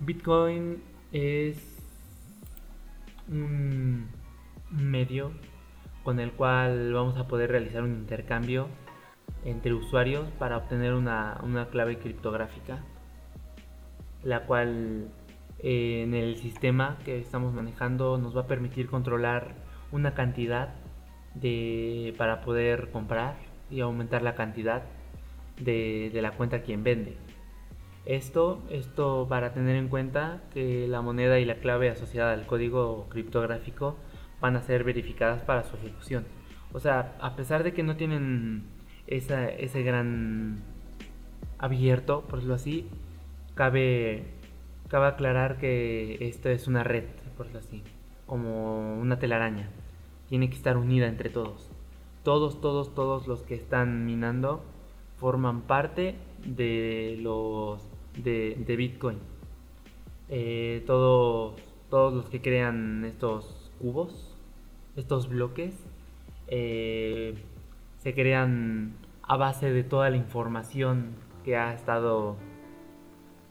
Bitcoin 0.00 0.82
es 1.12 1.77
un 3.28 4.08
medio 4.70 5.32
con 6.04 6.20
el 6.20 6.32
cual 6.32 6.92
vamos 6.92 7.16
a 7.18 7.26
poder 7.26 7.50
realizar 7.50 7.82
un 7.82 7.92
intercambio 7.92 8.68
entre 9.44 9.74
usuarios 9.74 10.26
para 10.38 10.56
obtener 10.56 10.94
una, 10.94 11.68
clave 11.70 11.98
criptográfica, 11.98 12.84
la 14.22 14.46
cual 14.46 15.08
eh, 15.58 16.02
en 16.04 16.14
el 16.14 16.36
sistema 16.36 16.98
que 17.04 17.18
estamos 17.18 17.52
manejando 17.52 18.18
nos 18.18 18.36
va 18.36 18.42
a 18.42 18.46
permitir 18.46 18.88
controlar 18.88 19.54
una 19.92 20.14
cantidad 20.14 20.74
de, 21.34 22.14
para 22.18 22.40
poder 22.42 22.90
comprar 22.90 23.36
y 23.70 23.80
aumentar 23.80 24.22
la 24.22 24.34
cantidad 24.34 24.82
de, 25.60 26.10
de 26.12 26.22
la 26.22 26.32
cuenta 26.32 26.62
quien 26.62 26.82
vende. 26.84 27.16
Esto, 28.08 28.62
esto 28.70 29.26
para 29.28 29.52
tener 29.52 29.76
en 29.76 29.88
cuenta 29.88 30.40
que 30.54 30.88
la 30.88 31.02
moneda 31.02 31.40
y 31.40 31.44
la 31.44 31.56
clave 31.56 31.90
asociada 31.90 32.32
al 32.32 32.46
código 32.46 33.06
criptográfico 33.10 33.98
van 34.40 34.56
a 34.56 34.62
ser 34.62 34.82
verificadas 34.82 35.42
para 35.42 35.62
su 35.64 35.76
ejecución. 35.76 36.24
O 36.72 36.80
sea, 36.80 37.18
a 37.20 37.36
pesar 37.36 37.64
de 37.64 37.74
que 37.74 37.82
no 37.82 37.96
tienen 37.96 38.64
ese 39.06 39.82
gran 39.82 40.62
abierto, 41.58 42.22
por 42.22 42.36
decirlo 42.36 42.54
así, 42.54 42.88
cabe, 43.54 44.24
cabe 44.88 45.08
aclarar 45.08 45.58
que 45.58 46.16
esto 46.28 46.48
es 46.48 46.66
una 46.66 46.84
red, 46.84 47.04
por 47.36 47.44
decirlo 47.48 47.60
así, 47.60 47.82
como 48.24 48.98
una 48.98 49.18
telaraña. 49.18 49.68
Tiene 50.30 50.48
que 50.48 50.56
estar 50.56 50.78
unida 50.78 51.08
entre 51.08 51.28
todos. 51.28 51.70
Todos, 52.22 52.62
todos, 52.62 52.94
todos 52.94 53.28
los 53.28 53.42
que 53.42 53.54
están 53.54 54.06
minando 54.06 54.64
forman 55.18 55.62
parte 55.62 56.14
de 56.46 57.18
los 57.20 57.87
de, 58.22 58.74
Bitcoin. 58.76 59.18
Eh, 60.28 60.82
todos, 60.86 61.60
los 61.90 62.28
que 62.28 62.40
crean 62.40 63.04
estos 63.04 63.70
cubos, 63.78 64.36
estos 64.96 65.28
bloques, 65.28 65.74
eh, 66.48 67.34
se 67.98 68.14
crean 68.14 68.94
a 69.22 69.36
base 69.36 69.72
de 69.72 69.84
toda 69.84 70.10
la 70.10 70.16
información 70.16 71.14
que 71.44 71.56
ha 71.56 71.74
estado 71.74 72.36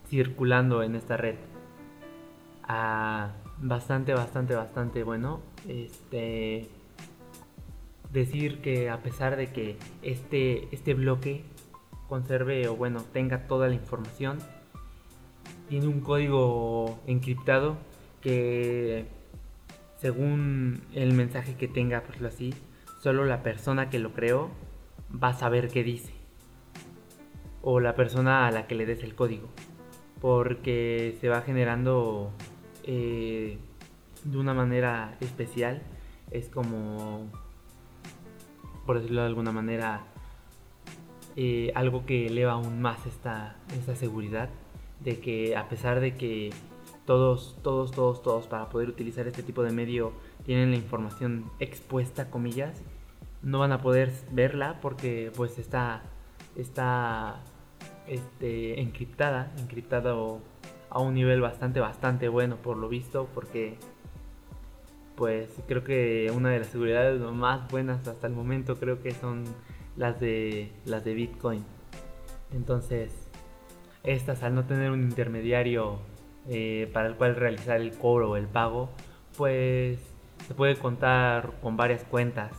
circulando 0.08 0.82
en 0.82 0.94
esta 0.94 1.16
red. 1.16 1.36
Ah, 2.62 3.32
bastante, 3.60 4.14
bastante, 4.14 4.54
bastante 4.54 5.02
bueno. 5.02 5.40
Este 5.66 6.68
decir 8.12 8.60
que 8.60 8.88
a 8.88 9.02
pesar 9.02 9.36
de 9.36 9.48
que 9.52 9.76
este, 10.02 10.74
este 10.74 10.94
bloque 10.94 11.44
conserve 12.08 12.66
o 12.68 12.76
bueno 12.76 13.02
tenga 13.12 13.46
toda 13.46 13.68
la 13.68 13.74
información, 13.74 14.38
tiene 15.68 15.86
un 15.86 16.00
código 16.00 16.98
encriptado 17.06 17.76
que 18.20 19.06
según 19.96 20.82
el 20.94 21.12
mensaje 21.12 21.56
que 21.56 21.68
tenga, 21.68 22.00
por 22.00 22.10
decirlo 22.10 22.28
así, 22.28 22.54
solo 23.00 23.24
la 23.24 23.42
persona 23.42 23.90
que 23.90 23.98
lo 23.98 24.12
creó 24.12 24.50
va 25.12 25.28
a 25.28 25.34
saber 25.34 25.68
qué 25.68 25.82
dice. 25.82 26.12
O 27.62 27.80
la 27.80 27.94
persona 27.94 28.46
a 28.46 28.50
la 28.50 28.66
que 28.66 28.74
le 28.74 28.86
des 28.86 29.02
el 29.02 29.14
código. 29.14 29.48
Porque 30.20 31.16
se 31.20 31.28
va 31.28 31.42
generando 31.42 32.32
eh, 32.84 33.58
de 34.24 34.38
una 34.38 34.54
manera 34.54 35.16
especial. 35.20 35.82
Es 36.30 36.48
como, 36.48 37.30
por 38.86 38.98
decirlo 38.98 39.22
de 39.22 39.26
alguna 39.26 39.52
manera, 39.52 40.04
eh, 41.36 41.72
algo 41.74 42.06
que 42.06 42.26
eleva 42.26 42.52
aún 42.52 42.80
más 42.80 43.04
esta, 43.06 43.56
esta 43.76 43.96
seguridad. 43.96 44.48
De 45.00 45.20
que 45.20 45.56
a 45.56 45.68
pesar 45.68 46.00
de 46.00 46.14
que 46.14 46.50
todos, 47.04 47.56
todos, 47.62 47.90
todos, 47.92 48.22
todos 48.22 48.46
para 48.46 48.68
poder 48.68 48.88
utilizar 48.88 49.26
este 49.26 49.42
tipo 49.42 49.62
de 49.62 49.70
medio 49.70 50.12
tienen 50.44 50.70
la 50.70 50.76
información 50.76 51.50
expuesta, 51.58 52.30
comillas, 52.30 52.82
no 53.42 53.60
van 53.60 53.72
a 53.72 53.80
poder 53.80 54.12
verla 54.32 54.78
porque 54.82 55.32
pues 55.36 55.58
está, 55.58 56.02
está 56.56 57.40
este, 58.06 58.80
encriptada, 58.80 59.52
encriptado 59.58 60.40
a 60.90 61.00
un 61.00 61.14
nivel 61.14 61.40
bastante, 61.40 61.80
bastante 61.80 62.28
bueno 62.28 62.56
por 62.56 62.76
lo 62.76 62.88
visto, 62.88 63.28
porque 63.34 63.76
pues 65.16 65.48
creo 65.66 65.84
que 65.84 66.32
una 66.34 66.50
de 66.50 66.60
las 66.60 66.68
seguridades 66.68 67.20
más 67.20 67.70
buenas 67.70 68.06
hasta 68.06 68.26
el 68.26 68.32
momento 68.32 68.76
creo 68.76 69.02
que 69.02 69.12
son 69.12 69.44
las 69.96 70.20
de, 70.20 70.72
las 70.84 71.04
de 71.04 71.14
Bitcoin. 71.14 71.64
Entonces, 72.52 73.27
estas 74.12 74.42
al 74.42 74.54
no 74.54 74.64
tener 74.64 74.90
un 74.90 75.02
intermediario 75.02 75.98
eh, 76.48 76.90
para 76.92 77.08
el 77.08 77.14
cual 77.16 77.36
realizar 77.36 77.80
el 77.80 77.92
cobro 77.96 78.30
o 78.30 78.36
el 78.36 78.46
pago, 78.46 78.90
pues 79.36 79.98
se 80.46 80.54
puede 80.54 80.76
contar 80.76 81.52
con 81.62 81.76
varias 81.76 82.04
cuentas 82.04 82.52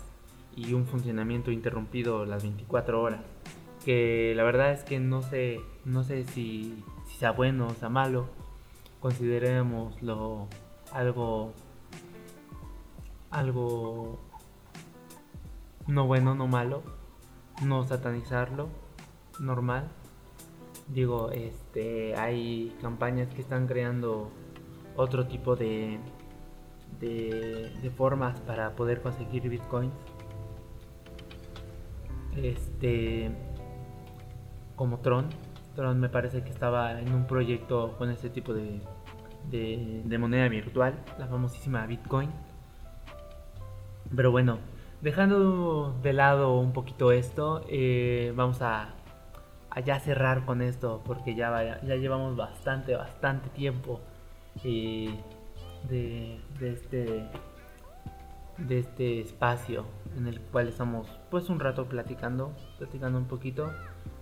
y 0.55 0.73
un 0.73 0.85
funcionamiento 0.85 1.51
interrumpido 1.51 2.25
las 2.25 2.43
24 2.43 3.01
horas. 3.01 3.21
Que 3.83 4.33
la 4.35 4.43
verdad 4.43 4.73
es 4.73 4.83
que 4.83 4.99
no 4.99 5.21
sé, 5.21 5.61
no 5.85 6.03
sé 6.03 6.23
si, 6.25 6.83
sea 7.17 7.31
bueno 7.31 7.67
o 7.67 7.73
sea 7.73 7.89
malo. 7.89 8.27
Considerémoslo 8.99 10.47
algo, 10.91 11.53
algo 13.31 14.19
no 15.87 16.05
bueno, 16.05 16.35
no 16.35 16.47
malo. 16.47 16.83
No 17.63 17.83
satanizarlo, 17.83 18.69
normal. 19.39 19.89
Digo, 20.89 21.31
este, 21.31 22.15
hay 22.15 22.75
campañas 22.81 23.33
que 23.33 23.41
están 23.41 23.67
creando 23.67 24.31
otro 24.95 25.27
tipo 25.27 25.55
de, 25.55 25.99
de, 26.99 27.91
formas 27.95 28.39
para 28.41 28.75
poder 28.75 29.01
conseguir 29.01 29.47
bitcoins. 29.49 29.93
Este, 32.35 33.31
como 34.75 34.99
Tron. 34.99 35.27
Tron 35.75 35.99
me 35.99 36.09
parece 36.09 36.43
que 36.43 36.49
estaba 36.49 36.99
en 36.99 37.13
un 37.13 37.27
proyecto 37.27 37.95
con 37.97 38.09
este 38.09 38.29
tipo 38.29 38.53
de, 38.53 38.81
de, 39.49 40.17
moneda 40.17 40.47
virtual, 40.47 40.93
la 41.17 41.27
famosísima 41.27 41.85
Bitcoin. 41.85 42.29
Pero 44.15 44.31
bueno, 44.31 44.57
dejando 45.01 45.95
de 46.01 46.13
lado 46.13 46.57
un 46.57 46.73
poquito 46.73 47.11
esto, 47.11 47.63
eh, 47.69 48.33
vamos 48.35 48.61
a, 48.61 48.95
a, 49.69 49.79
ya 49.81 49.99
cerrar 49.99 50.45
con 50.45 50.61
esto 50.61 51.01
porque 51.05 51.35
ya, 51.35 51.81
ya 51.81 51.95
llevamos 51.95 52.35
bastante, 52.35 52.95
bastante 52.95 53.49
tiempo 53.49 54.01
eh, 54.63 55.13
de, 55.89 56.39
de, 56.59 56.71
este, 56.71 57.25
de 58.57 58.79
este 58.79 59.21
espacio 59.21 59.85
en 60.17 60.27
el 60.27 60.41
cual 60.41 60.67
estamos 60.67 61.07
pues 61.29 61.49
un 61.49 61.59
rato 61.59 61.85
platicando, 61.85 62.53
platicando 62.77 63.17
un 63.17 63.25
poquito 63.25 63.71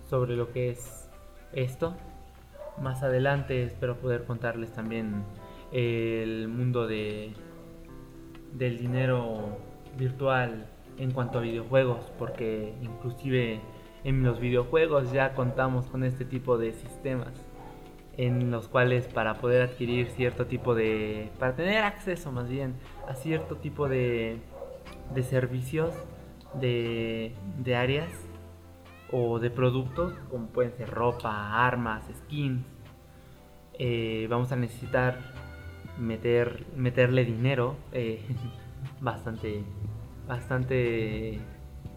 sobre 0.08 0.36
lo 0.36 0.52
que 0.52 0.70
es 0.70 1.08
esto. 1.52 1.94
Más 2.80 3.02
adelante 3.02 3.64
espero 3.64 3.96
poder 3.96 4.24
contarles 4.24 4.72
también 4.72 5.24
el 5.72 6.48
mundo 6.48 6.86
de 6.86 7.34
del 8.52 8.78
dinero 8.78 9.58
virtual 9.96 10.66
en 10.98 11.12
cuanto 11.12 11.38
a 11.38 11.42
videojuegos, 11.42 12.10
porque 12.18 12.74
inclusive 12.82 13.60
en 14.04 14.22
los 14.22 14.40
videojuegos 14.40 15.12
ya 15.12 15.34
contamos 15.34 15.86
con 15.86 16.04
este 16.04 16.24
tipo 16.24 16.58
de 16.58 16.72
sistemas 16.72 17.32
en 18.16 18.50
los 18.50 18.68
cuales 18.68 19.06
para 19.06 19.34
poder 19.34 19.62
adquirir 19.62 20.08
cierto 20.10 20.46
tipo 20.46 20.74
de 20.74 21.30
para 21.38 21.54
tener 21.54 21.84
acceso 21.84 22.32
más 22.32 22.48
bien 22.48 22.74
a 23.06 23.14
cierto 23.14 23.56
tipo 23.56 23.88
de, 23.88 24.38
de 25.14 25.22
servicios 25.22 25.94
de, 26.54 27.34
de 27.58 27.76
áreas 27.76 28.10
o 29.10 29.38
de 29.38 29.50
productos, 29.50 30.12
como 30.30 30.48
pueden 30.48 30.72
ser 30.76 30.90
ropa, 30.90 31.66
armas, 31.66 32.04
skins, 32.24 32.64
eh, 33.78 34.26
vamos 34.28 34.52
a 34.52 34.56
necesitar 34.56 35.18
meter, 35.98 36.66
meterle 36.76 37.24
dinero. 37.24 37.76
Eh, 37.92 38.24
bastante, 39.00 39.62
bastante 40.26 41.40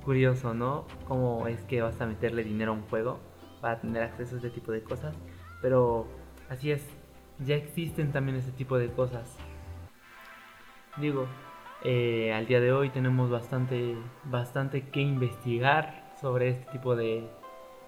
curioso, 0.01 0.53
¿no? 0.53 0.85
Cómo 1.07 1.47
es 1.47 1.63
que 1.63 1.81
vas 1.81 1.99
a 2.01 2.05
meterle 2.05 2.43
dinero 2.43 2.71
a 2.71 2.75
un 2.75 2.83
juego 2.83 3.19
para 3.61 3.79
tener 3.79 4.03
acceso 4.03 4.35
a 4.35 4.37
este 4.37 4.49
tipo 4.49 4.71
de 4.71 4.83
cosas. 4.83 5.15
Pero 5.61 6.07
así 6.49 6.71
es, 6.71 6.87
ya 7.39 7.55
existen 7.55 8.11
también 8.11 8.37
ese 8.37 8.51
tipo 8.51 8.77
de 8.77 8.89
cosas. 8.91 9.37
Digo, 10.97 11.27
eh, 11.83 12.33
al 12.33 12.45
día 12.47 12.59
de 12.59 12.71
hoy 12.71 12.89
tenemos 12.89 13.29
bastante, 13.29 13.95
bastante 14.25 14.89
que 14.89 15.01
investigar 15.01 16.13
sobre 16.19 16.49
este 16.49 16.71
tipo 16.71 16.95
de, 16.95 17.27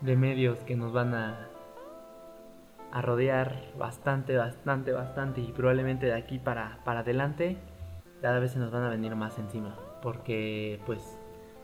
medios 0.02 0.60
que 0.60 0.76
nos 0.76 0.92
van 0.92 1.14
a, 1.14 1.48
a 2.92 3.02
rodear 3.02 3.72
bastante, 3.78 4.36
bastante, 4.36 4.92
bastante 4.92 5.42
y 5.42 5.52
probablemente 5.52 6.08
de 6.08 6.14
aquí 6.14 6.40
para, 6.40 6.80
para 6.84 7.02
adelante 7.02 7.58
cada 8.22 8.40
vez 8.40 8.52
se 8.52 8.60
nos 8.60 8.72
van 8.72 8.84
a 8.84 8.90
venir 8.90 9.16
más 9.16 9.38
encima 9.40 9.78
porque 10.02 10.82
pues 10.86 11.18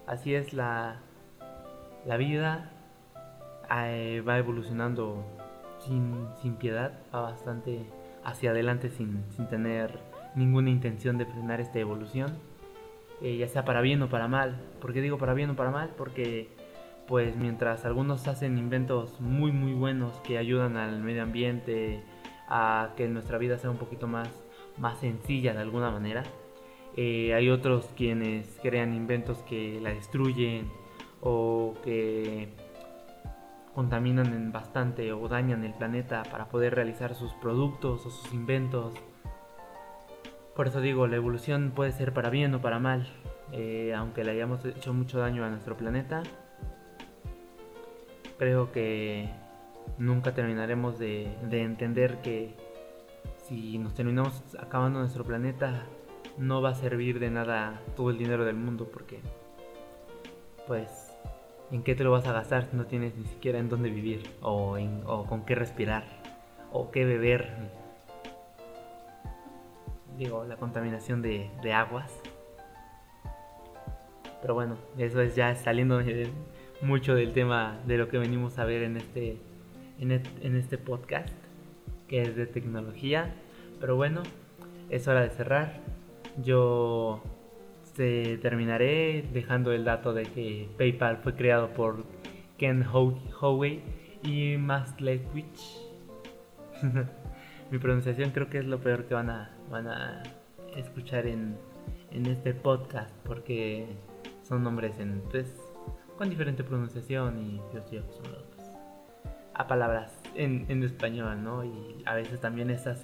así 0.09 0.33
es 0.33 0.53
la, 0.53 0.97
la 2.05 2.17
vida 2.17 2.71
eh, 3.71 4.23
va 4.27 4.39
evolucionando 4.39 5.23
sin, 5.79 6.27
sin, 6.41 6.55
piedad, 6.55 6.93
va 7.13 7.21
bastante 7.21 7.85
hacia 8.23 8.49
adelante 8.49 8.89
sin, 8.89 9.23
sin, 9.29 9.47
tener 9.47 9.99
ninguna 10.35 10.71
intención 10.71 11.17
de 11.19 11.25
frenar 11.25 11.61
esta 11.61 11.79
evolución, 11.79 12.31
eh, 13.21 13.37
ya 13.37 13.47
sea 13.47 13.63
para 13.65 13.81
bien 13.81 14.01
o 14.01 14.09
para 14.09 14.27
mal. 14.27 14.59
¿Por 14.81 14.93
qué 14.93 15.01
digo 15.01 15.19
para 15.19 15.35
bien 15.35 15.51
o 15.51 15.55
para 15.55 15.69
mal? 15.69 15.91
Porque 15.95 16.49
pues 17.07 17.35
mientras 17.35 17.85
algunos 17.85 18.27
hacen 18.27 18.57
inventos 18.57 19.21
muy 19.21 19.51
muy 19.51 19.73
buenos 19.73 20.19
que 20.21 20.39
ayudan 20.39 20.75
al 20.75 21.01
medio 21.01 21.21
ambiente, 21.21 22.03
a 22.47 22.93
que 22.97 23.07
nuestra 23.07 23.37
vida 23.37 23.59
sea 23.59 23.69
un 23.69 23.77
poquito 23.77 24.07
más, 24.07 24.27
más 24.77 24.99
sencilla 24.99 25.53
de 25.53 25.59
alguna 25.59 25.91
manera, 25.91 26.23
eh, 27.01 27.33
hay 27.33 27.49
otros 27.49 27.89
quienes 27.95 28.59
crean 28.61 28.93
inventos 28.93 29.37
que 29.43 29.79
la 29.81 29.91
destruyen 29.91 30.69
o 31.21 31.75
que 31.83 32.49
contaminan 33.73 34.51
bastante 34.51 35.13
o 35.13 35.27
dañan 35.29 35.63
el 35.63 35.73
planeta 35.73 36.23
para 36.23 36.49
poder 36.49 36.75
realizar 36.75 37.15
sus 37.15 37.33
productos 37.35 38.05
o 38.05 38.09
sus 38.09 38.33
inventos. 38.33 38.93
Por 40.55 40.67
eso 40.67 40.81
digo, 40.81 41.07
la 41.07 41.15
evolución 41.15 41.71
puede 41.73 41.93
ser 41.93 42.13
para 42.13 42.29
bien 42.29 42.53
o 42.53 42.61
para 42.61 42.79
mal, 42.79 43.07
eh, 43.53 43.93
aunque 43.95 44.25
le 44.25 44.31
hayamos 44.31 44.65
hecho 44.65 44.93
mucho 44.93 45.19
daño 45.19 45.45
a 45.45 45.49
nuestro 45.49 45.77
planeta 45.77 46.23
creo 48.39 48.71
que 48.71 49.29
nunca 49.99 50.33
terminaremos 50.33 50.97
de, 50.97 51.25
entender 51.51 52.21
que 52.21 52.55
si 53.45 53.77
nos 53.77 53.93
terminamos 53.93 54.41
acabando 54.57 54.99
nuestro 54.99 55.25
planeta 55.25 55.83
no 56.39 56.61
va 56.61 56.69
a 56.69 56.75
servir 56.75 57.19
de 57.19 57.29
nada 57.29 57.81
todo 57.95 58.09
el 58.09 58.17
dinero 58.17 58.45
del 58.45 58.55
mundo 58.55 58.89
porque 58.91 59.19
pues 60.67 61.11
en 61.71 61.83
qué 61.83 61.93
te 61.93 62.03
lo 62.03 62.11
vas 62.11 62.25
a 62.25 62.33
gastar 62.33 62.65
si 62.65 62.75
no 62.75 62.85
tienes 62.85 63.15
ni 63.15 63.25
siquiera 63.25 63.59
en 63.59 63.69
dónde 63.69 63.89
vivir 63.89 64.23
o, 64.41 64.77
con 65.27 65.45
qué 65.45 65.55
respirar 65.55 66.03
o 66.71 66.89
qué 66.91 67.05
beber 67.05 67.69
digo 70.17 70.45
la 70.45 70.55
contaminación 70.55 71.21
de, 71.21 71.49
aguas 71.73 72.11
pero 74.41 74.53
bueno 74.53 74.77
eso 74.97 75.21
es 75.21 75.35
ya 75.35 75.53
saliendo 75.55 76.01
mucho 76.81 77.15
del 77.15 77.33
tema 77.33 77.79
de 77.85 77.97
lo 77.97 78.07
que 78.07 78.17
venimos 78.17 78.57
a 78.57 78.65
ver 78.65 78.83
en 78.83 78.97
este, 78.97 79.37
en, 79.99 80.55
este 80.55 80.77
podcast, 80.77 81.33
que 82.07 82.21
es 82.21 82.35
de 82.35 82.45
tecnología. 82.45 83.33
Pero 83.79 83.95
bueno, 83.95 84.23
es 84.89 85.07
hora 85.07 85.21
de 85.21 85.29
cerrar. 85.29 85.81
Yo 86.43 87.23
se 87.95 88.37
terminaré 88.41 89.27
dejando 89.33 89.71
el 89.71 89.85
dato 89.85 90.13
de 90.13 90.23
que 90.23 90.69
PayPal 90.77 91.17
fue 91.17 91.35
creado 91.35 91.69
por 91.73 92.05
Ken 92.57 92.83
Howey 92.83 93.81
y 94.23 94.57
Max. 94.57 94.95
Mi 97.71 97.77
pronunciación 97.77 98.31
creo 98.31 98.49
que 98.49 98.59
es 98.59 98.65
lo 98.65 98.79
peor 98.79 99.05
que 99.05 99.13
van 99.13 99.29
a, 99.29 99.55
van 99.69 99.87
a 99.87 100.23
escuchar 100.75 101.27
en, 101.27 101.55
en 102.11 102.25
este 102.25 102.53
podcast 102.53 103.15
porque 103.25 103.87
son 104.43 104.63
nombres 104.63 104.99
en 104.99 105.21
pues, 105.29 105.55
con 106.17 106.29
diferente 106.29 106.63
pronunciación 106.63 107.39
y 107.39 107.57
yo 107.73 107.83
pues, 107.85 108.03
a 109.53 109.67
palabras 109.67 110.19
en, 110.35 110.83
español, 110.83 111.43
¿no? 111.43 111.63
Y 111.63 112.03
a 112.05 112.15
veces 112.15 112.39
también 112.39 112.69
estas 112.69 113.03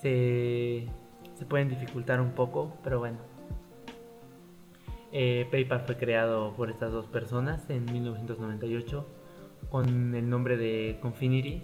se, 0.00 0.86
se, 1.42 1.46
pueden 1.48 1.68
dificultar 1.68 2.20
un 2.20 2.32
poco, 2.32 2.76
pero 2.82 2.98
bueno. 2.98 3.18
Eh, 5.12 5.46
PayPal 5.50 5.80
fue 5.80 5.96
creado 5.96 6.54
por 6.54 6.70
estas 6.70 6.90
dos 6.92 7.06
personas 7.06 7.68
en 7.68 7.84
1998 7.84 9.06
con 9.70 10.14
el 10.14 10.28
nombre 10.30 10.56
de 10.56 10.98
Confinity, 11.02 11.62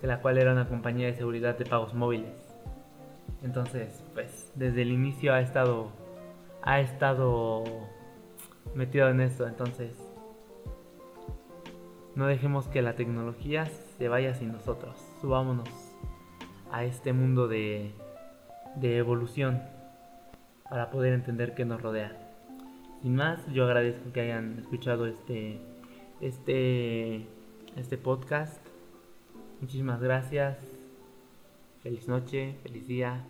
de 0.00 0.08
la 0.08 0.20
cual 0.20 0.38
era 0.38 0.52
una 0.52 0.68
compañía 0.68 1.06
de 1.06 1.14
seguridad 1.14 1.56
de 1.56 1.66
pagos 1.66 1.94
móviles. 1.94 2.32
Entonces, 3.42 4.04
pues 4.12 4.52
desde 4.56 4.82
el 4.82 4.90
inicio 4.90 5.32
ha 5.32 5.40
estado 5.40 5.92
ha 6.62 6.80
estado 6.80 7.64
metido 8.74 9.08
en 9.08 9.20
esto. 9.20 9.46
Entonces, 9.46 9.96
no 12.14 12.26
dejemos 12.26 12.66
que 12.68 12.82
la 12.82 12.94
tecnología 12.94 13.66
se 13.66 14.08
vaya 14.08 14.34
sin 14.34 14.52
nosotros. 14.52 14.96
Subámonos 15.20 15.68
a 16.70 16.84
este 16.84 17.12
mundo 17.12 17.48
de, 17.48 17.92
de 18.76 18.98
evolución 18.98 19.62
para 20.68 20.90
poder 20.90 21.12
entender 21.12 21.54
qué 21.54 21.64
nos 21.64 21.82
rodea. 21.82 22.16
Sin 23.02 23.16
más, 23.16 23.44
yo 23.52 23.64
agradezco 23.64 24.12
que 24.12 24.20
hayan 24.20 24.58
escuchado 24.58 25.06
este, 25.06 25.58
este, 26.20 27.26
este 27.76 27.98
podcast. 27.98 28.60
Muchísimas 29.60 30.00
gracias. 30.00 30.58
Feliz 31.82 32.08
noche, 32.08 32.56
feliz 32.62 32.86
día. 32.86 33.24